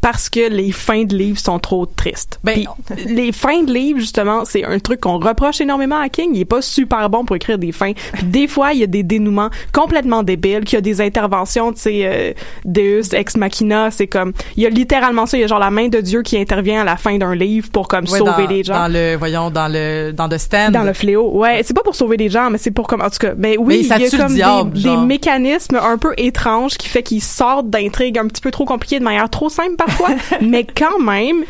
[0.00, 2.38] parce que les fins de livres sont trop tristes.
[2.44, 2.64] Ben,
[3.06, 6.44] les fins de livres justement, c'est un truc qu'on reproche énormément à King, il est
[6.44, 7.92] pas super bon pour écrire des fins.
[8.12, 11.72] Puis des fois, il y a des dénouements complètement débiles, qu'il y a des interventions,
[11.72, 12.32] tu sais euh,
[12.64, 15.70] Deus ex machina, c'est comme il y a littéralement ça, il y a genre la
[15.70, 18.48] main de Dieu qui intervient à la fin d'un livre pour comme Ouais, sauver dans,
[18.48, 18.74] les gens.
[18.74, 20.72] Dans le, voyons, dans le, dans The Stand.
[20.72, 23.10] Dans le fléau, ouais, c'est pas pour sauver les gens, mais c'est pour comme en
[23.10, 25.76] tout cas, mais oui, Mais ça il y a le comme diable, des, des mécanismes
[25.76, 29.28] un peu étranges qui fait qu'ils sortent d'intrigues un petit peu trop compliquées de manière
[29.28, 31.44] trop simple parfois, mais quand même,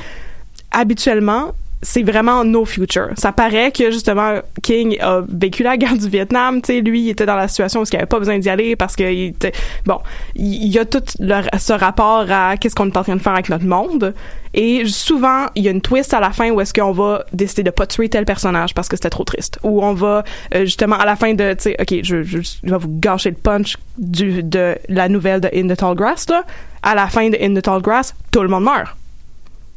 [0.70, 3.08] habituellement, c'est vraiment no future.
[3.16, 7.10] Ça paraît que justement King a vécu la guerre du Vietnam, tu sais lui il
[7.10, 9.52] était dans la situation où il avait pas besoin d'y aller parce qu'il était
[9.86, 9.98] bon,
[10.34, 13.32] il il y a tout ce rapport à qu'est-ce qu'on est en train de faire
[13.32, 14.14] avec notre monde
[14.54, 17.62] et souvent il y a une twist à la fin où est-ce qu'on va décider
[17.62, 20.24] de pas tuer tel personnage parce que c'était trop triste ou on va
[20.54, 23.30] euh, justement à la fin de tu sais OK, je, je, je vais vous gâcher
[23.30, 26.44] le punch du de la nouvelle de In the Tall Grass là,
[26.82, 28.97] à la fin de In the Tall Grass, tout le monde meurt.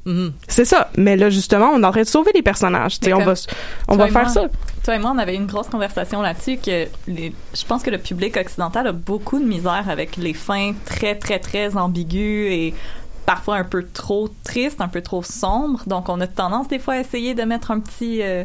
[0.06, 0.34] Mhm.
[0.48, 0.90] C'est ça.
[0.98, 2.98] Mais là, justement, on est en train de sauver les personnages.
[3.06, 3.34] On va,
[3.88, 4.44] on va faire moi- ça.
[4.84, 8.00] Toi et moi, on avait une grosse conversation là-dessus que les, je pense que le
[8.00, 12.74] public occidental a beaucoup de misère avec les fins très, très, très ambiguës et
[13.28, 15.84] parfois un peu trop tristes, un peu trop sombres.
[15.86, 18.44] Donc, on a tendance des fois à essayer de mettre un petit, euh,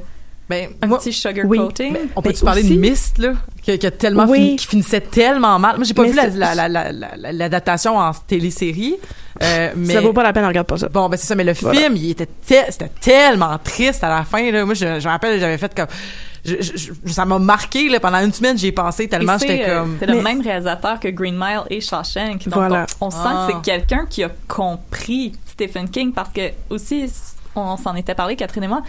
[0.49, 1.59] Ben, un moi, petit sugar oui.
[1.59, 1.97] coating.
[2.15, 3.33] on peut-tu parler aussi- de Mist, là,
[3.63, 4.39] qui, qui a tellement Oui.
[4.39, 5.75] fini- qui finissait tellement mal?
[5.77, 8.95] Moi, j'ai pas Mais vu la, c'est- la, la, la, la- la- l'adaptation en télésérie.
[9.43, 10.89] Euh, mais Ça vaut pas la peine, regarde pas ça.
[10.89, 11.81] Bon, ben c'est ça, mais le Voilà.
[11.81, 14.51] film, il était te- c'était tellement triste à la fin.
[14.51, 14.65] Là.
[14.65, 15.89] Moi, je, je me rappelle, j'avais fait comme...
[16.45, 19.65] je- je- je- ça m'a marqué, là, pendant une semaine, j'y ai pensé tellement j'étais
[19.69, 19.97] euh, comme...
[19.99, 22.45] c'est le Mais- même réalisateur que Green Mile et Shawshank.
[22.45, 22.87] Donc, Voilà.
[23.01, 23.49] on, on sent Ah.
[23.49, 27.05] que c'est quelqu'un qui a compris Stephen King parce que aussi,
[27.57, 28.83] on s'en était parlé, Catherine et moi,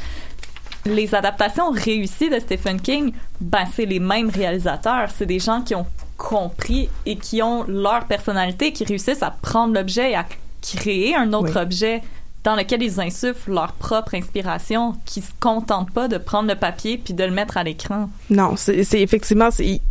[0.88, 3.12] les adaptations réussies de Stephen King,
[3.42, 5.10] ben, c'est les mêmes réalisateurs.
[5.16, 5.86] C'est des gens qui ont
[6.18, 10.26] compris et qui ont leur personnalité, qui réussissent à prendre l'objet et à
[10.62, 11.62] créer un autre Oui.
[11.62, 12.02] objet
[12.44, 16.98] dans lequel ils insufflent leur propre inspiration, qui se contentent pas de prendre le papier
[16.98, 18.10] puis de le mettre à l'écran.
[18.30, 19.50] Non, c'est effectivement,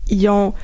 [0.09, 0.55] ils ont,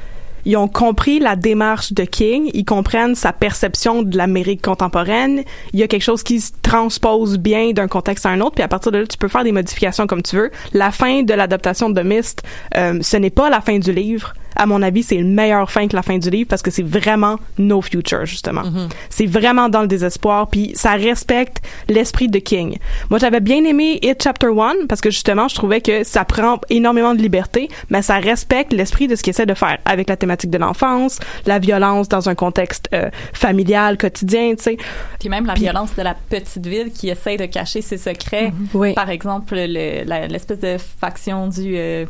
[0.45, 5.45] ils ont compris la démarche de King, ils comprennent sa perception de l'Amérique contemporaine.
[5.73, 8.65] Il y a quelque chose qui se transpose bien d'un contexte à un autre, puis
[8.65, 10.51] à partir de là, tu peux faire des modifications comme tu veux.
[10.73, 12.43] La fin de l'adaptation de Myst,
[12.77, 14.35] euh, ce n'est pas la fin du livre.
[14.57, 16.83] À mon avis, c'est une meilleure fin que la fin du livre parce que c'est
[16.87, 18.63] vraiment no future justement.
[19.11, 22.79] C'est vraiment dans le désespoir, puis ça respecte l'esprit de King.
[23.11, 26.61] Moi, j'avais bien aimé It Chapter 1 parce que justement, je trouvais que ça prend
[26.71, 30.17] énormément de liberté, mais ça respecte l'esprit de ce qu'il essaie de faire avec la
[30.17, 34.77] thématique de l'enfance, la violence dans un contexte euh, familial, quotidien, tu sais.
[35.19, 38.53] Puis même la Puis- violence de la petite ville qui essaye de cacher ses secrets.
[38.75, 38.93] Oui.
[38.95, 42.07] Par exemple, le- l'espèce de faction du, euh,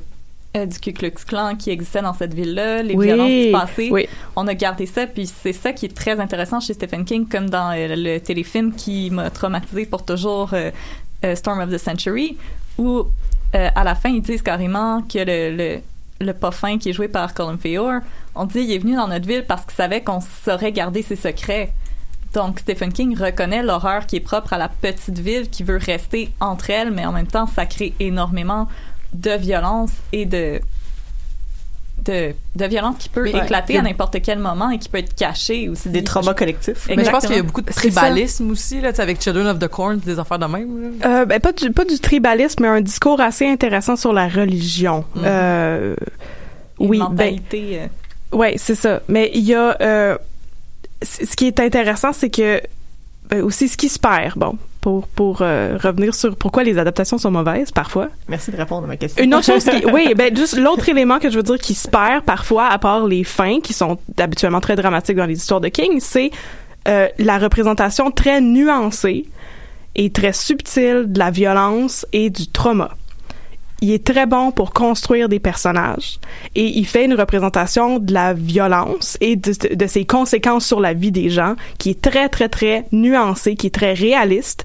[0.57, 3.07] euh, du Ku Klux Klan qui existait dans cette ville-là, les Oui.
[3.07, 3.89] violences du passé.
[3.91, 4.09] Oui.
[4.37, 7.49] On a gardé ça, puis c'est ça qui est très intéressant chez Stephen King, comme
[7.51, 10.71] dans euh, le téléfilm qui m'a traumatisé pour toujours, euh,
[11.35, 12.37] Storm of the Century,
[12.79, 13.05] où
[13.55, 15.79] à la fin, ils disent carrément que le, le,
[16.25, 18.01] le pas fin qui est joué par Colin Feore,
[18.35, 21.17] on dit il est venu dans notre ville parce qu'il savait qu'on saurait garder ses
[21.17, 21.71] secrets.
[22.33, 26.31] Donc Stephen King reconnaît l'horreur qui est propre à la petite ville qui veut rester
[26.41, 28.69] entre elles, mais en même temps, ça crée énormément
[29.13, 30.61] de violence et de
[32.05, 33.79] de, de violence qui peut Mais- éclater Ouais.
[33.79, 35.89] à n'importe quel moment et qui peut être caché aussi.
[35.89, 36.89] Des traumas collectifs.
[36.89, 39.47] Mais je pense qu'il y a beaucoup de tribalisme aussi, là, tu sais, avec Children
[39.47, 40.99] of the Corn, des affaires de même.
[41.01, 41.21] là.
[41.21, 45.05] Euh, ben, pas du pas du tribalisme, mais un discours assez intéressant sur la religion.
[45.15, 45.23] Mhm.
[45.25, 45.95] Euh,
[46.81, 47.87] oui, ben, euh,
[48.33, 49.01] Ouais, c'est ça.
[49.07, 50.19] Mais il y a euh,
[51.03, 52.61] c- ce qui est intéressant, c'est que
[53.29, 54.37] ben, aussi ce qui se perd.
[54.37, 58.09] Bon, pour pour euh, revenir sur pourquoi les adaptations sont mauvaises parfois.
[58.29, 59.25] Merci de répondre à ma question.
[59.25, 61.89] Une autre chose qui, oui, ben juste l'autre élément que je veux dire qui se
[61.89, 65.69] perd parfois, à part les fins qui sont habituellement très dramatiques dans les histoires de
[65.69, 66.31] King, c'est
[66.89, 69.25] euh, la représentation très nuancée
[69.95, 72.91] et très subtile de la violence et du trauma.
[73.83, 76.21] Il est très bon pour construire des personnages
[76.55, 81.11] et il fait une représentation de la violence et de, ses conséquences sur la vie
[81.11, 84.65] des gens qui est très très très nuancée, qui est très réaliste.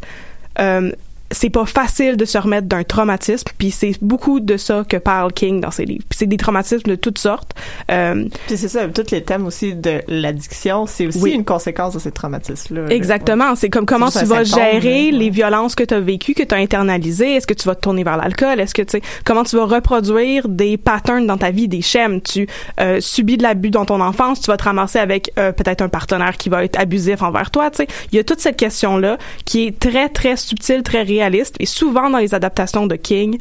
[0.60, 0.92] Euh,
[1.32, 5.34] c'est pas facile de se remettre d'un traumatisme, puis c'est beaucoup de ça que parle
[5.34, 6.04] King dans ses livres.
[6.12, 7.54] C'est des traumatismes de toutes sortes.
[7.92, 11.32] Euh, Puis c'est ça, tous les thèmes aussi de l'addiction, c'est aussi Oui.
[11.32, 12.90] une conséquence de ces traumatismes-là.
[12.90, 13.56] Exactement.
[13.56, 16.56] C'est comme comment tu vas symptôme, gérer les violences que tu as vécues, que tu
[16.56, 17.36] as internalisées.
[17.36, 18.60] Est-ce que tu vas te tourner vers l'alcool?
[18.60, 22.22] Est-ce que tu sais, comment tu vas reproduire des patterns dans ta vie, des schèmes?
[22.22, 22.48] Tu
[22.80, 25.90] euh, subis de l'abus dans ton enfance, tu vas te ramasser avec euh, peut-être un
[25.90, 27.70] partenaire qui va être abusif envers toi.
[27.70, 31.56] Tu sais, il y a toute cette question-là qui est très, très subtile, très réaliste.
[31.60, 33.38] Et souvent dans les adaptations de King,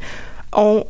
[0.53, 0.83] on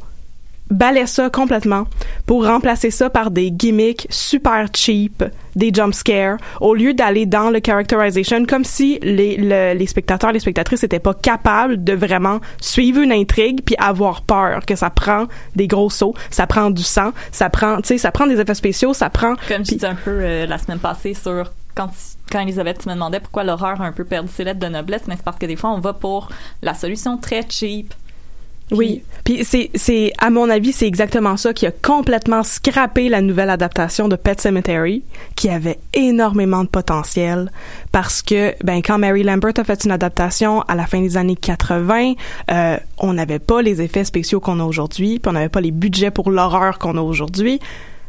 [0.70, 1.86] balaie ça complètement
[2.26, 5.24] pour remplacer ça par des gimmicks super cheap,
[5.56, 10.34] des jump scares, au lieu d'aller dans le characterization comme si les, le- les spectateurs,
[10.34, 14.90] les spectatrices n'étaient pas capables de vraiment suivre une intrigue puis avoir peur que ça
[14.90, 18.38] prend des gros sauts, ça prend du sang, ça prend, tu sais, ça prend des
[18.42, 21.90] effets spéciaux, ça prend Comme je disais un peu euh, la semaine passée sur quand
[22.32, 25.22] quand Elisabeth me demandais pourquoi l'horreur a un peu perdu ses lettres de noblesse, c'est
[25.22, 26.30] parce que des fois on va pour
[26.62, 27.94] la solution très cheap
[28.72, 29.04] Oui.
[29.24, 33.50] Puis c'est, c'est, à mon avis, c'est exactement ça qui a complètement scrappé la nouvelle
[33.50, 35.04] adaptation de Pet Cemetery,
[35.36, 37.52] qui avait énormément de potentiel,
[37.92, 41.36] parce que, ben, quand Mary Lambert a fait une adaptation à la fin des années
[41.36, 42.14] 80,
[42.52, 45.72] euh, on n'avait pas les effets spéciaux qu'on a aujourd'hui, puis on n'avait pas les
[45.72, 47.60] budgets pour l'horreur qu'on a aujourd'hui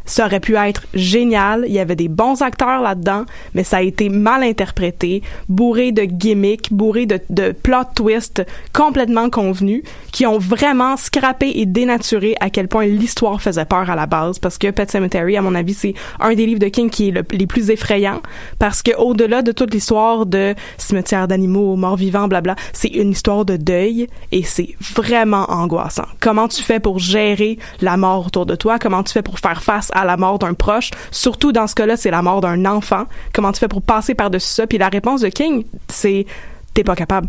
[0.08, 1.64] ça aurait pu être génial.
[1.68, 6.02] Il y avait des bons acteurs là-dedans, mais ça a été mal interprété, bourré de
[6.02, 9.82] gimmicks, bourré de, de plot twists complètement convenus,
[10.12, 14.38] qui ont vraiment scrappé et dénaturé à quel point l'histoire faisait peur à la base.
[14.38, 17.12] Parce que Pet Cemetery, à mon avis, c'est un des livres de King qui est
[17.12, 18.22] le, les plus effrayants.
[18.58, 23.44] Parce que au-delà de toute l'histoire de cimetière d'animaux, morts vivants, blabla, c'est une histoire
[23.44, 26.06] de deuil et c'est vraiment angoissant.
[26.20, 28.78] Comment tu fais pour gérer la mort autour de toi?
[28.78, 31.96] Comment tu fais pour faire face à la mort d'un proche, surtout dans ce cas-là,
[31.96, 33.04] c'est la mort d'un enfant.
[33.32, 34.66] Comment tu fais pour passer par-dessus ça?
[34.66, 36.26] Puis la réponse de King, c'est
[36.74, 37.28] t'es pas capable.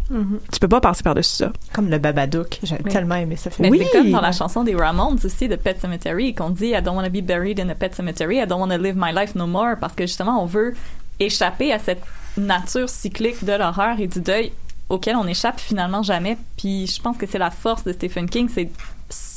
[0.52, 1.52] Tu peux pas passer par-dessus ça.
[1.74, 2.60] Comme le Babadook.
[2.64, 2.92] Oui.
[2.92, 3.70] tellement aimé ce film.
[3.70, 3.84] Mais Oui.
[3.92, 6.96] c'est comme dans la chanson des Ramones aussi de Pet Cemetery qu'on dit I don't
[6.96, 9.34] want to be buried in a pet cemetery, I don't want to live my life
[9.34, 10.76] no more parce que justement on veut
[11.20, 12.02] échapper à cette
[12.38, 14.52] nature cyclique de l'horreur et du deuil
[14.88, 16.38] auquel on échappe finalement jamais.
[16.58, 18.70] Puis je pense que c'est la force de Stephen King, c'est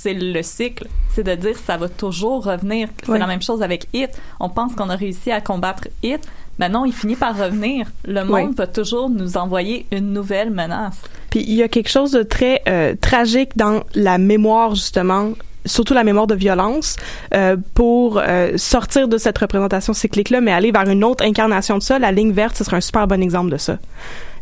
[0.03, 2.88] c'est le cycle, c'est de dire ça va toujours revenir.
[3.07, 4.11] C'est la même chose avec It.
[4.40, 6.20] On pense qu'on a réussi à combattre It,
[6.59, 7.86] mais non, il finit par revenir.
[8.05, 8.48] Le monde Ouais.
[8.57, 11.00] va toujours nous envoyer une nouvelle menace.
[11.30, 15.32] Puis il y a quelque chose de très euh, tragique dans la mémoire justement
[15.64, 16.96] surtout la mémoire de violence
[17.34, 21.78] euh, pour euh, sortir de cette représentation cyclique là mais aller vers une autre incarnation
[21.78, 23.78] de ça la ligne verte ce serait un super bon exemple de ça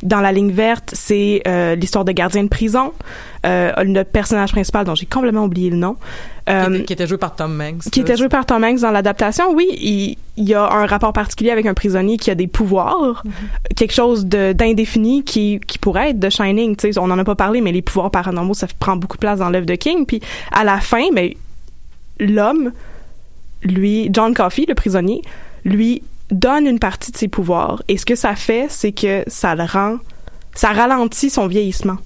[0.03, 2.93] dans la ligne verte c'est euh, l'histoire de gardien de prison.
[3.47, 5.97] Euh, le personnage principal dont j'ai complètement oublié le nom.
[6.47, 7.91] Qui euh, était, qui était joué par Tom Hanks.
[7.91, 11.13] qui était joué par Tom Hanks dans l'adaptation, oui, il, il y a un rapport
[11.13, 13.23] particulier avec un prisonnier qui a des pouvoirs,
[13.77, 17.35] quelque chose d'indéfini qui qui pourrait être de Shining, tu sais, on en a pas
[17.35, 20.21] parlé, mais les pouvoirs paranormaux ça prend beaucoup de place dans l'œuvre de King, puis
[20.53, 21.37] à la fin, mais
[22.19, 22.73] l'homme,
[23.63, 25.23] lui, John Coffey, le prisonnier,
[25.65, 29.55] lui donne une partie de ses pouvoirs, et ce que ça fait, c'est que ça
[29.55, 29.99] le rend,
[30.55, 31.99] ça ralentit son vieillissement,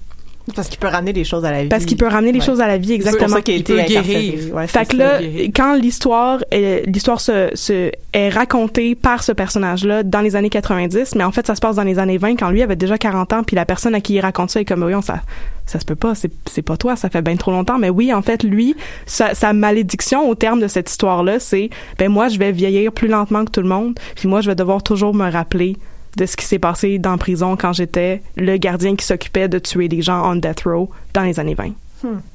[0.55, 1.69] Parce qu'il peut ramener des choses à la vie.
[1.69, 2.45] parce qu'il peut ramener les Ouais.
[2.45, 3.35] choses à la vie C'est pour exactement.
[3.37, 4.53] ça qu'il a Il été peut guérir.
[4.55, 5.19] Ouais, Fait c'est que là,
[5.55, 11.15] quand l'histoire est- l'histoire se, se est racontée par ce personnage-là dans les années 90,
[11.15, 13.33] mais en fait ça se passe dans les années 20 quand lui avait déjà 40
[13.33, 15.21] ans, puis la personne à qui il raconte ça est comme oui, on ça
[15.65, 18.13] ça se peut pas, c'est c'est pas toi, ça fait bien trop longtemps, mais oui,
[18.13, 18.75] en fait lui
[19.07, 23.07] sa, sa malédiction au terme de cette histoire-là, c'est ben moi je vais vieillir plus
[23.07, 25.75] lentement que tout le monde, puis moi je vais devoir toujours me rappeler
[26.17, 29.59] de ce qui s'est passé dans la prison quand j'étais le gardien qui s'occupait de
[29.59, 31.71] tuer des gens on death row dans les années 20.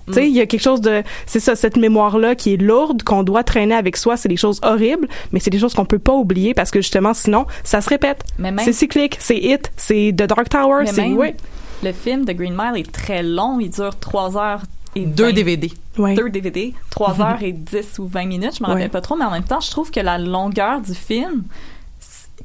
[0.09, 3.05] Tu sais, il y a quelque chose de, c'est ça, cette mémoire-là qui est lourde,
[3.05, 4.16] qu'on doit traîner avec soi.
[4.16, 7.14] C'est des choses horribles, mais c'est des choses qu'on peut pas oublier parce que justement,
[7.14, 8.24] sinon, ça se répète.
[8.64, 11.37] C'est cyclique, c'est It, c'est The Dark Tower, Mais c'est, ouais.
[11.85, 13.61] Le film de Green Mile est très long.
[13.61, 14.62] Il dure 3 heures
[14.97, 15.70] et Deux 20 DVD.
[15.99, 16.14] Ouais.
[16.14, 18.74] Deux DVD, 3 heures et 10 ou 20 minutes, je m'en Ouais.
[18.74, 21.45] rappelle pas trop, mais en même temps, je trouve que la longueur du film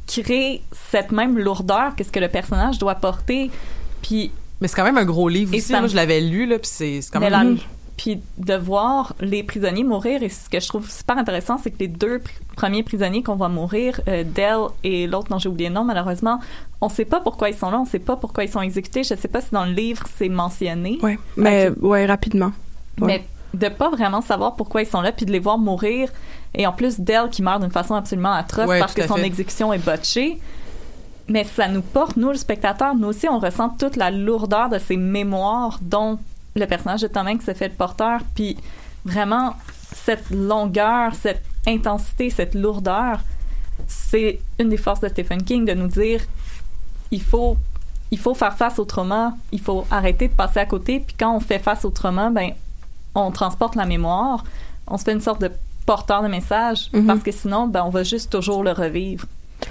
[0.08, 3.50] crée cette même lourdeur que ce que le personnage doit porter.
[4.02, 4.32] Puis,
[4.62, 5.74] Mais c'est quand même un gros livre aussi.
[5.74, 7.32] me- je l'avais lu, là, puis c'est c'est quand même...
[7.56, 7.62] la-
[7.98, 11.80] puis de voir les prisonniers mourir, et ce que je trouve super intéressant, c'est que
[11.80, 12.28] les deux pr-
[12.58, 16.42] premiers prisonniers qu'on voit mourir, euh, Dell et l'autre dont j'ai oublié le nom, malheureusement,
[16.82, 19.04] on sait pas pourquoi ils sont là, on sait pas pourquoi ils sont exécutés.
[19.06, 21.00] Je sais pas si dans le livre c'est mentionné.
[21.02, 21.18] Ouais.
[21.38, 22.52] Mais, ouais, rapidement.
[23.00, 23.08] Ouais.
[23.08, 23.26] Mais
[23.58, 26.10] de pas vraiment savoir pourquoi ils sont là, puis de les voir mourir,
[26.58, 29.26] et en plus Dell qui meurt d'une façon absolument atroce Ouais, parce que son fait.
[29.26, 30.40] exécution est botchée.
[31.28, 34.78] Mais ça nous porte, nous, le spectateur, nous aussi, on ressent toute la lourdeur de
[34.78, 36.20] ces mémoires dont
[36.56, 38.58] le personnage de Tom Hanks se fait le porteur, puis
[39.06, 39.56] vraiment,
[39.94, 43.20] cette longueur, cette intensité, cette lourdeur,
[43.88, 46.22] c'est une des forces de Stephen King de nous dire
[47.12, 47.58] il faut
[48.12, 51.36] il faut faire face au trauma, il faut arrêter de passer à côté, puis quand
[51.36, 52.52] on fait face au trauma, ben
[53.16, 54.44] on transporte la mémoire,
[54.88, 55.52] on se fait une sorte de
[55.86, 57.06] porteur de message Mhm.
[57.06, 59.26] parce que sinon ben on va juste toujours le revivre.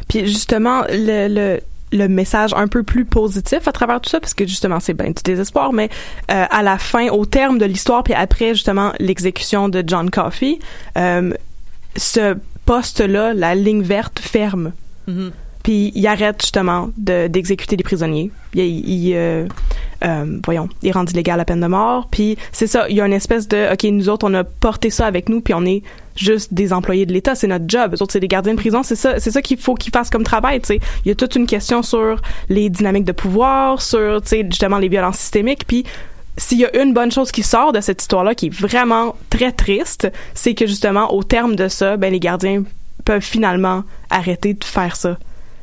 [0.08, 1.60] Puis justement, le, le,
[1.92, 5.08] le message un peu plus positif à travers tout ça, parce que justement, c'est bien
[5.08, 5.90] du désespoir, mais
[6.30, 10.58] euh, à la fin, au terme de l'histoire, puis après justement l'exécution de John Coffey,
[10.96, 11.32] euh,
[11.96, 14.72] ce poste-là, la ligne verte, ferme.
[15.06, 15.30] Mhm.
[15.62, 18.30] Puis il arrête justement de d'exécuter les prisonniers.
[18.54, 19.46] Il, il euh,
[20.04, 22.08] euh, voyons, il rend illégal la peine de mort.
[22.10, 24.90] Puis c'est ça, il y a une espèce de ok, nous autres on a porté
[24.90, 25.82] ça avec nous, puis on est
[26.16, 27.94] juste des employés de l'État, c'est notre job.
[27.94, 30.10] Eux autres c'est des gardiens de prison, c'est ça, c'est ça qu'il faut qu'ils fassent
[30.10, 30.60] comme travail.
[30.60, 34.28] Tu sais, il y a toute une question sur les dynamiques de pouvoir, sur tu
[34.28, 35.84] sais justement les violences systémiques, puis
[36.36, 39.52] s'il y a une bonne chose qui sort de cette histoire-là qui est vraiment très
[39.52, 42.64] triste, c'est que justement au terme de ça, ben les gardiens
[43.04, 45.16] peuvent finalement arrêter de faire ça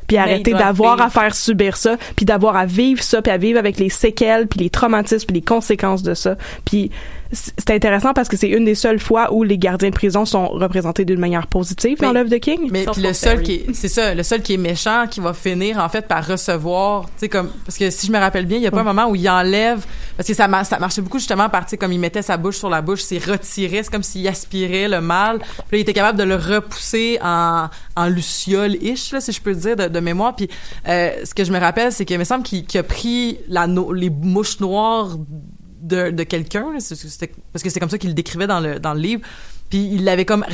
[0.06, 3.36] puis Mais arrêter d'avoir à faire subir ça, puis d'avoir à vivre ça, puis à
[3.36, 6.36] vivre avec les séquelles, puis les traumatismes, puis les conséquences de ça.
[6.64, 6.90] Puis
[7.32, 10.48] c'est intéressant parce que c'est une des seules fois où les gardiens de prison sont
[10.48, 12.68] représentés d'une manière positive dans l'œuvre de King.
[12.70, 15.32] Mais puis le seul qui est, c'est ça, le seul qui est méchant, qui va
[15.32, 18.58] finir en fait par recevoir, tu sais comme parce que si je me rappelle bien,
[18.58, 19.84] il y a pas un moment où il enlève
[20.16, 22.36] parce que ça mar- ça marchait beaucoup justement par tu sais comme il mettait sa
[22.36, 25.80] bouche sur la bouche, c'est retiré, c'est comme s'il aspirait le mal, puis là, il
[25.80, 29.88] était capable de le repousser en en luciole ish là si je peux dire de,
[29.88, 30.36] de mémoire.
[30.36, 30.48] Puis
[30.88, 33.66] euh, ce que je me rappelle, c'est qu'il me semble qu'il qu'il a pris la
[33.66, 35.16] no- les mouches noires
[35.82, 39.00] de, de quelqu'un parce que c'est comme ça qu'il le décrivait dans le dans le
[39.00, 39.22] livre
[39.72, 40.44] puis il l'avait comme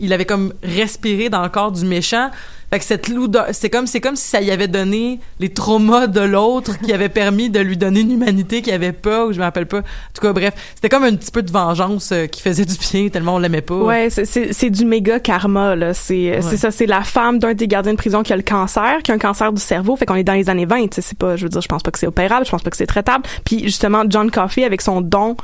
[0.00, 2.30] il avait comme respiré dans le corps du méchant
[2.70, 3.10] fait que cette
[3.52, 7.08] c'est comme c'est comme si ça y avait donné les traumas de l'autre qui avait
[7.08, 10.12] permis de lui donner une humanité qu'il avait pas ou je me rappelle pas en
[10.14, 13.08] tout cas bref c'était comme un petit peu de vengeance euh, qui faisait du bien
[13.08, 15.92] tellement on l'aimait pas Ouais, c'est- du méga karma là.
[15.94, 18.98] C'est c'est ça, c'est la femme d'un des gardiens de prison qui a le cancer,
[19.02, 19.94] qui a un cancer du cerveau.
[19.96, 20.88] Fait qu'on est dans les années 20.
[20.88, 22.62] tu sais, C'est pas, je veux dire, je pense pas que c'est opérable, je pense
[22.62, 23.24] pas que c'est traitable.
[23.44, 25.36] Puis justement, John Coffey avec son don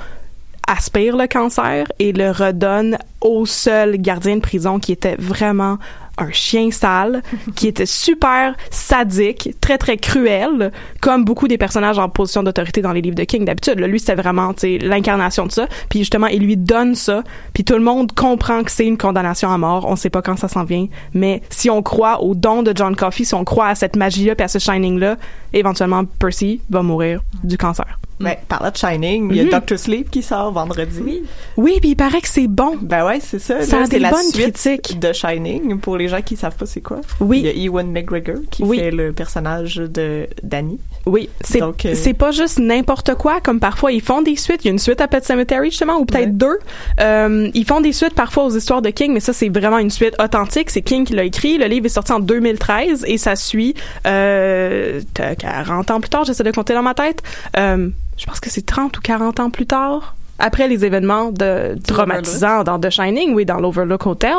[0.71, 5.79] aspire le cancer et le redonne au seul gardien de prison qui était vraiment
[6.21, 7.23] un chien sale,
[7.57, 12.93] qui était super sadique, très très cruel, comme beaucoup des personnages en position d'autorité dans
[12.93, 13.79] les livres de King d'habitude.
[13.79, 15.66] Lui, c'était vraiment l'incarnation de ça.
[15.89, 17.23] Puis justement, il lui donne ça.
[17.53, 19.87] Puis tout le monde comprend que c'est une condamnation à mort.
[19.89, 20.87] On sait pas quand ça s'en vient.
[21.14, 24.35] Mais si on croit au don de John Coffey, si on croit à cette magie-là
[24.35, 25.16] puis à ce shining-là,
[25.53, 27.99] éventuellement, Percy va mourir du cancer.
[28.21, 29.51] Ben, parlant de Shining, il y a Mhm.
[29.51, 31.01] Doctor Sleep qui sort vendredi.
[31.03, 31.23] Oui.
[31.57, 32.77] Oui, puis il paraît que c'est bon.
[32.83, 33.62] Ben ouais, c'est ça.
[33.62, 34.99] Ça Là, a c'est des la bonnes suite critiques.
[35.01, 37.00] de Shining pour les gens qui savent pas c'est quoi.
[37.20, 37.40] Oui.
[37.40, 38.78] Il y a Ewan McGregor qui Oui.
[38.78, 40.78] fait le personnage de Danny.
[41.06, 44.64] Oui, c'est euh, c'est pas juste n'importe quoi comme parfois ils font des suites.
[44.64, 46.32] Il y a une suite à Pet Cemetery justement ou peut-être Ouais.
[46.32, 46.58] deux.
[47.00, 49.90] Euh, ils font des suites parfois aux histoires de King, mais ça c'est vraiment une
[49.90, 50.68] suite authentique.
[50.70, 51.56] C'est King qui l'a écrit.
[51.56, 53.74] Le livre est sorti en 2013 et ça suit
[54.06, 56.24] euh, t'as 40 ans plus tard.
[56.24, 57.22] J'essaie de compter dans ma tête.
[57.56, 60.14] Euh, je pense que c'est 30 ou 40 ans plus tard.
[60.41, 64.34] Après les événements de traumatisants dans The Shining, oui, dans l'Overlook Hotel,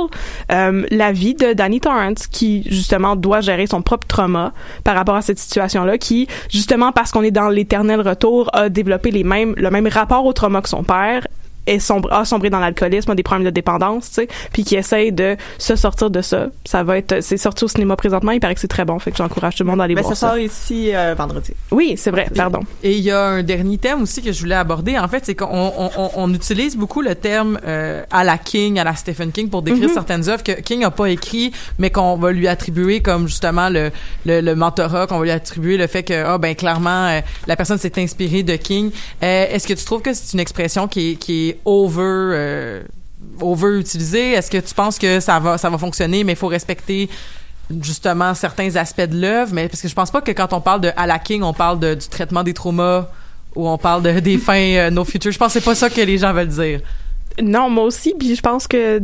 [0.51, 5.15] euh, la vie de Danny Torrance, qui justement doit gérer son propre trauma par rapport
[5.15, 9.53] à cette situation-là, qui justement parce qu'on est dans l'éternel retour a développé les mêmes
[9.57, 11.25] le même rapport au trauma que son père
[11.67, 14.75] est sombre, a sombré dans l'alcoolisme, a des problèmes de dépendance, tu sais, puis qui
[14.75, 16.47] essaye de se sortir de ça.
[16.65, 19.11] Ça va être, c'est sorti au cinéma présentement, il paraît que c'est très bon, fait
[19.11, 20.29] que j'encourage tout le monde à aller Ben, voir ça ça.
[20.29, 21.53] sort ici euh, vendredi.
[21.71, 22.61] Oui, c'est vrai, pardon.
[22.83, 24.97] Et il y a un dernier thème aussi que je voulais aborder.
[24.97, 25.45] En fait, c'est qu'on
[25.77, 29.49] on, on- on utilise beaucoup le terme euh, à la King, à la Stephen King
[29.49, 29.93] pour décrire Mhm.
[29.93, 33.91] certaines œuvres que King n'a pas écrit, mais qu'on va lui attribuer comme justement le,
[34.25, 37.55] le, le mentorat, qu'on va lui attribuer le fait que ah ben clairement euh, la
[37.55, 38.91] personne s'est inspirée de King.
[39.21, 42.83] Est-ce que tu trouves que c'est une expression qui est over euh,
[43.39, 46.47] over utilisée Est-ce que tu penses que ça va ça va fonctionner, mais il faut
[46.47, 47.09] respecter
[47.81, 50.81] justement certains aspects de l'œuvre, mais parce que je pense pas que quand on parle
[50.81, 53.07] de à la King, on parle de, du traitement des traumas
[53.55, 55.31] ou on parle de, des fins euh, no future.
[55.31, 56.81] Je pense que c'est pas ça que les gens veulent dire.
[57.41, 59.01] Non, moi aussi, puis je pense que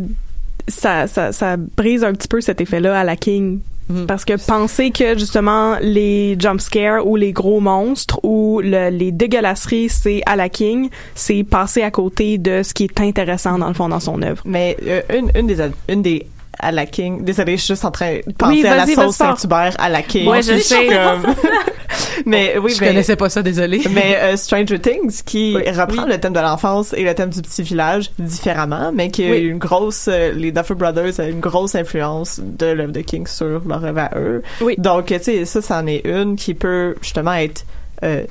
[0.67, 3.59] ça, ça, ça brise un petit peu cet effet-là à la King.
[3.89, 4.05] Mhm.
[4.05, 9.11] Parce que penser que justement les jump scares ou les gros monstres ou le- les
[9.11, 13.67] dégueulasseries c'est à la King, c'est passer à côté de ce qui est intéressant dans
[13.69, 14.41] le fond dans son œuvre.
[14.45, 15.57] Mais euh, une, une des
[15.89, 16.25] une des
[16.59, 17.23] à la King.
[17.23, 20.01] Désolée, je suis juste en train de penser Oui, à la sauce Saint-Hubert à la
[20.01, 20.27] King.
[20.27, 20.87] Ouais, je sais.
[20.87, 21.33] Comme-
[22.25, 23.81] mais oui, je mais, connaissais pas ça, désolé.
[23.91, 25.69] mais euh, Stranger Things qui Oui.
[25.69, 26.09] reprend Oui.
[26.09, 29.39] le thème de l'enfance et le thème du petit village différemment, mais qui a Oui.
[29.39, 33.61] une grosse euh, les Duffer Brothers a une grosse influence de l'œuvre de King sur
[33.67, 34.43] leur œuvre à eux.
[34.61, 34.75] Oui.
[34.77, 37.65] Donc tu sais ça c'en est une qui peut justement être
[38.03, 38.23] euh, euh,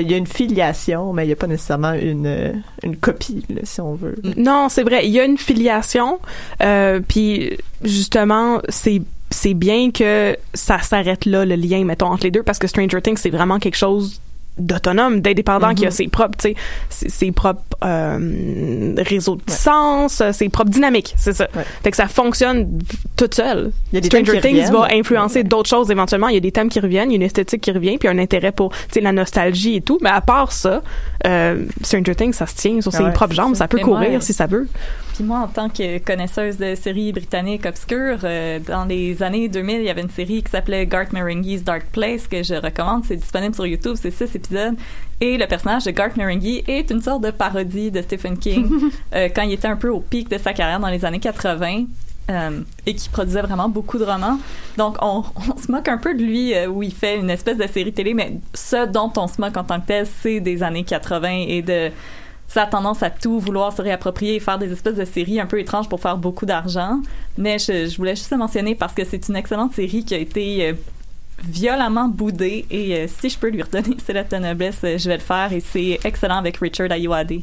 [0.00, 3.44] il y a une filiation, mais il n'y a pas nécessairement une, euh, une copie,
[3.48, 4.16] là, si on veut.
[4.36, 5.06] Non, c'est vrai.
[5.06, 6.18] Il y a une filiation,
[6.62, 12.30] euh, puis justement, c'est c'est bien que ça s'arrête là le lien, mettons, entre les
[12.30, 14.20] deux, parce que Stranger Things c'est vraiment quelque chose
[14.58, 16.54] d'autonome, d'indépendant, qui a ses propres, tu sais,
[16.90, 21.48] ses, ses propres euh, réseaux de sens, ses propres dynamiques, c'est ça.
[21.56, 21.64] Ouais.
[21.82, 22.78] Fait que ça fonctionne
[23.16, 23.72] toute seule.
[23.92, 26.28] Il y a des thèmes Stranger Things va influencer d'autres choses éventuellement.
[26.28, 28.08] Il y a des thèmes qui reviennent, il y a une esthétique qui revient, puis
[28.08, 29.98] un intérêt pour, tu sais, la nostalgie et tout.
[30.02, 30.82] Mais à part ça,
[31.26, 33.60] euh, Stranger Things, ça se tient sur ses Ouais, propres jambes, ça.
[33.60, 34.68] ça peut courir si ça veut.
[35.14, 39.80] Puis moi, en tant que connaisseuse de séries britanniques obscures, euh, dans les années 2000,
[39.80, 43.04] il y avait une série qui s'appelait Garth Marenghi's Dark Place que je recommande.
[43.04, 44.74] C'est disponible sur YouTube, c'est six épisodes.
[45.20, 48.68] Et le personnage de Garth Marenghi est une sorte de parodie de Stephen King
[49.14, 51.84] euh, quand il était un peu au pic de sa carrière dans les années 80.
[52.30, 54.38] euh, et qui produisait vraiment beaucoup de romans.
[54.78, 57.58] Donc, on, on se moque un peu de lui euh, où il fait une espèce
[57.58, 60.62] de série télé, mais ce dont on se moque en tant que tel, c'est des
[60.62, 61.90] années 80 et de
[62.52, 65.46] ça a tendance à tout vouloir se réapproprier et faire des espèces de séries un
[65.46, 67.00] peu étranges pour faire beaucoup d'argent.
[67.38, 70.68] Mais je, voulais juste le mentionner parce que c'est une excellente série qui a été
[70.68, 70.74] euh,
[71.42, 75.16] violemment boudée et euh, si je peux lui redonner c'est la noblesse, euh, je vais
[75.16, 77.40] le faire et c'est excellent avec Richard Ayoade.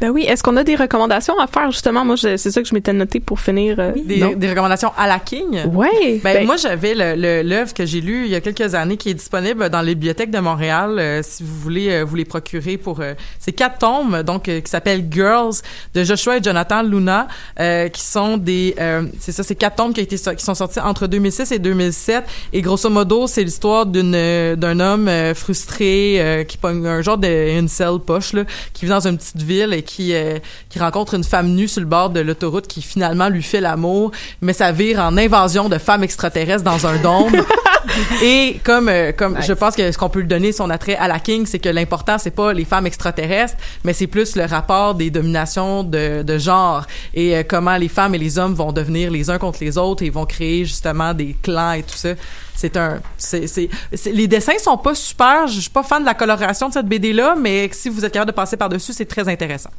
[0.00, 2.04] Ben oui, est-ce qu'on a des recommandations à faire justement?
[2.04, 3.76] Moi, c'est ça que je m'étais noté pour finir.
[3.78, 5.64] euh, Des, des recommandations à la King?
[5.72, 6.20] Ouais.
[6.22, 9.08] Ben, Ben- moi, j'avais le- l'œuvre que j'ai lue il y a quelques années qui
[9.08, 10.96] est disponible dans les bibliothèques de Montréal.
[10.98, 13.00] euh, si vous voulez euh, vous les procurer pour...
[13.00, 15.54] euh, c'est quatre tomes, donc, euh, qui s'appellent Girls,
[15.94, 17.26] de Joshua et Jonathan Luna,
[17.58, 18.74] euh, qui sont des...
[18.78, 21.58] euh, c'est ça, c'est quatre tomes qui, a été, qui sont sortis entre 2006 et
[21.58, 22.24] 2007.
[22.52, 24.12] Et grosso modo, c'est l'histoire d'une
[24.56, 28.44] d'un homme frustré euh, qui pogne un genre de incel poche, là,
[28.74, 31.80] qui vit dans une petite ville et qui, euh, qui rencontre une femme nue sur
[31.80, 34.10] le bord de l'autoroute qui finalement lui fait l'amour,
[34.42, 37.32] mais ça vire en invasion de femmes extraterrestres dans un dôme.
[38.22, 41.08] Et comme euh, comme je pense que ce qu'on peut lui donner son attrait à
[41.08, 44.94] la King, c'est que l'important c'est pas les femmes extraterrestres, mais c'est plus le rapport
[44.94, 49.10] des dominations de, de genre et euh, comment les femmes et les hommes vont devenir
[49.10, 52.10] les uns contre les autres et vont créer justement des clans et tout ça.
[52.56, 53.68] C'est un c'est c'est
[54.06, 57.12] les dessins sont pas super, je suis pas fan de la coloration de cette BD
[57.12, 59.70] là, mais si vous êtes capable de passer par-dessus, c'est très intéressant.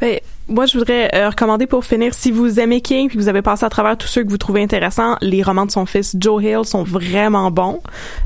[0.00, 0.18] Ben,
[0.48, 3.42] moi, je voudrais euh, recommander pour finir, si vous aimez King puis que vous avez
[3.42, 6.42] passé à travers tous ceux que vous trouvez intéressants, les romans de son fils Joe
[6.42, 7.80] Hill sont vraiment bons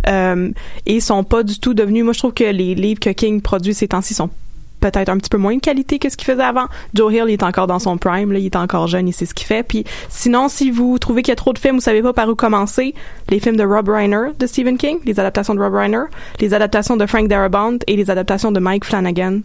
[0.09, 0.51] euh,
[0.87, 2.05] et sont pas du tout devenus.
[2.05, 4.31] Moi, je trouve que les livres que King produit ces temps-ci sont
[4.81, 6.67] peut-être un petit peu moins de qualité que ce qu'il faisait avant.
[6.95, 9.27] Joe Hill il est encore dans son prime, là, il est encore jeune, il sait
[9.27, 9.63] ce qu'il fait.
[9.63, 12.29] Puis sinon, si vous trouvez qu'il y a trop de films, vous savez pas par
[12.29, 12.95] où commencer,
[13.29, 16.05] les films de Rob Reiner de Stephen King, les adaptations de Rob Reiner,
[16.41, 19.41] les adaptations de Frank Darabont et les adaptations de Mike Flanagan.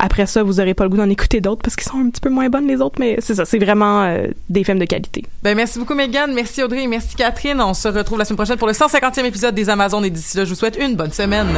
[0.00, 2.20] Après ça, vous aurez pas le goût d'en écouter d'autres parce qu'ils sont un petit
[2.20, 5.24] peu moins bonnes les autres, mais c'est ça, c'est vraiment euh, des films de qualité.
[5.42, 7.60] Ben merci beaucoup Megan, merci Audrey, merci Catherine.
[7.60, 10.44] On se retrouve la semaine prochaine pour le 150e épisode des Amazones et d'ici là,
[10.44, 11.48] je vous souhaite une bonne semaine.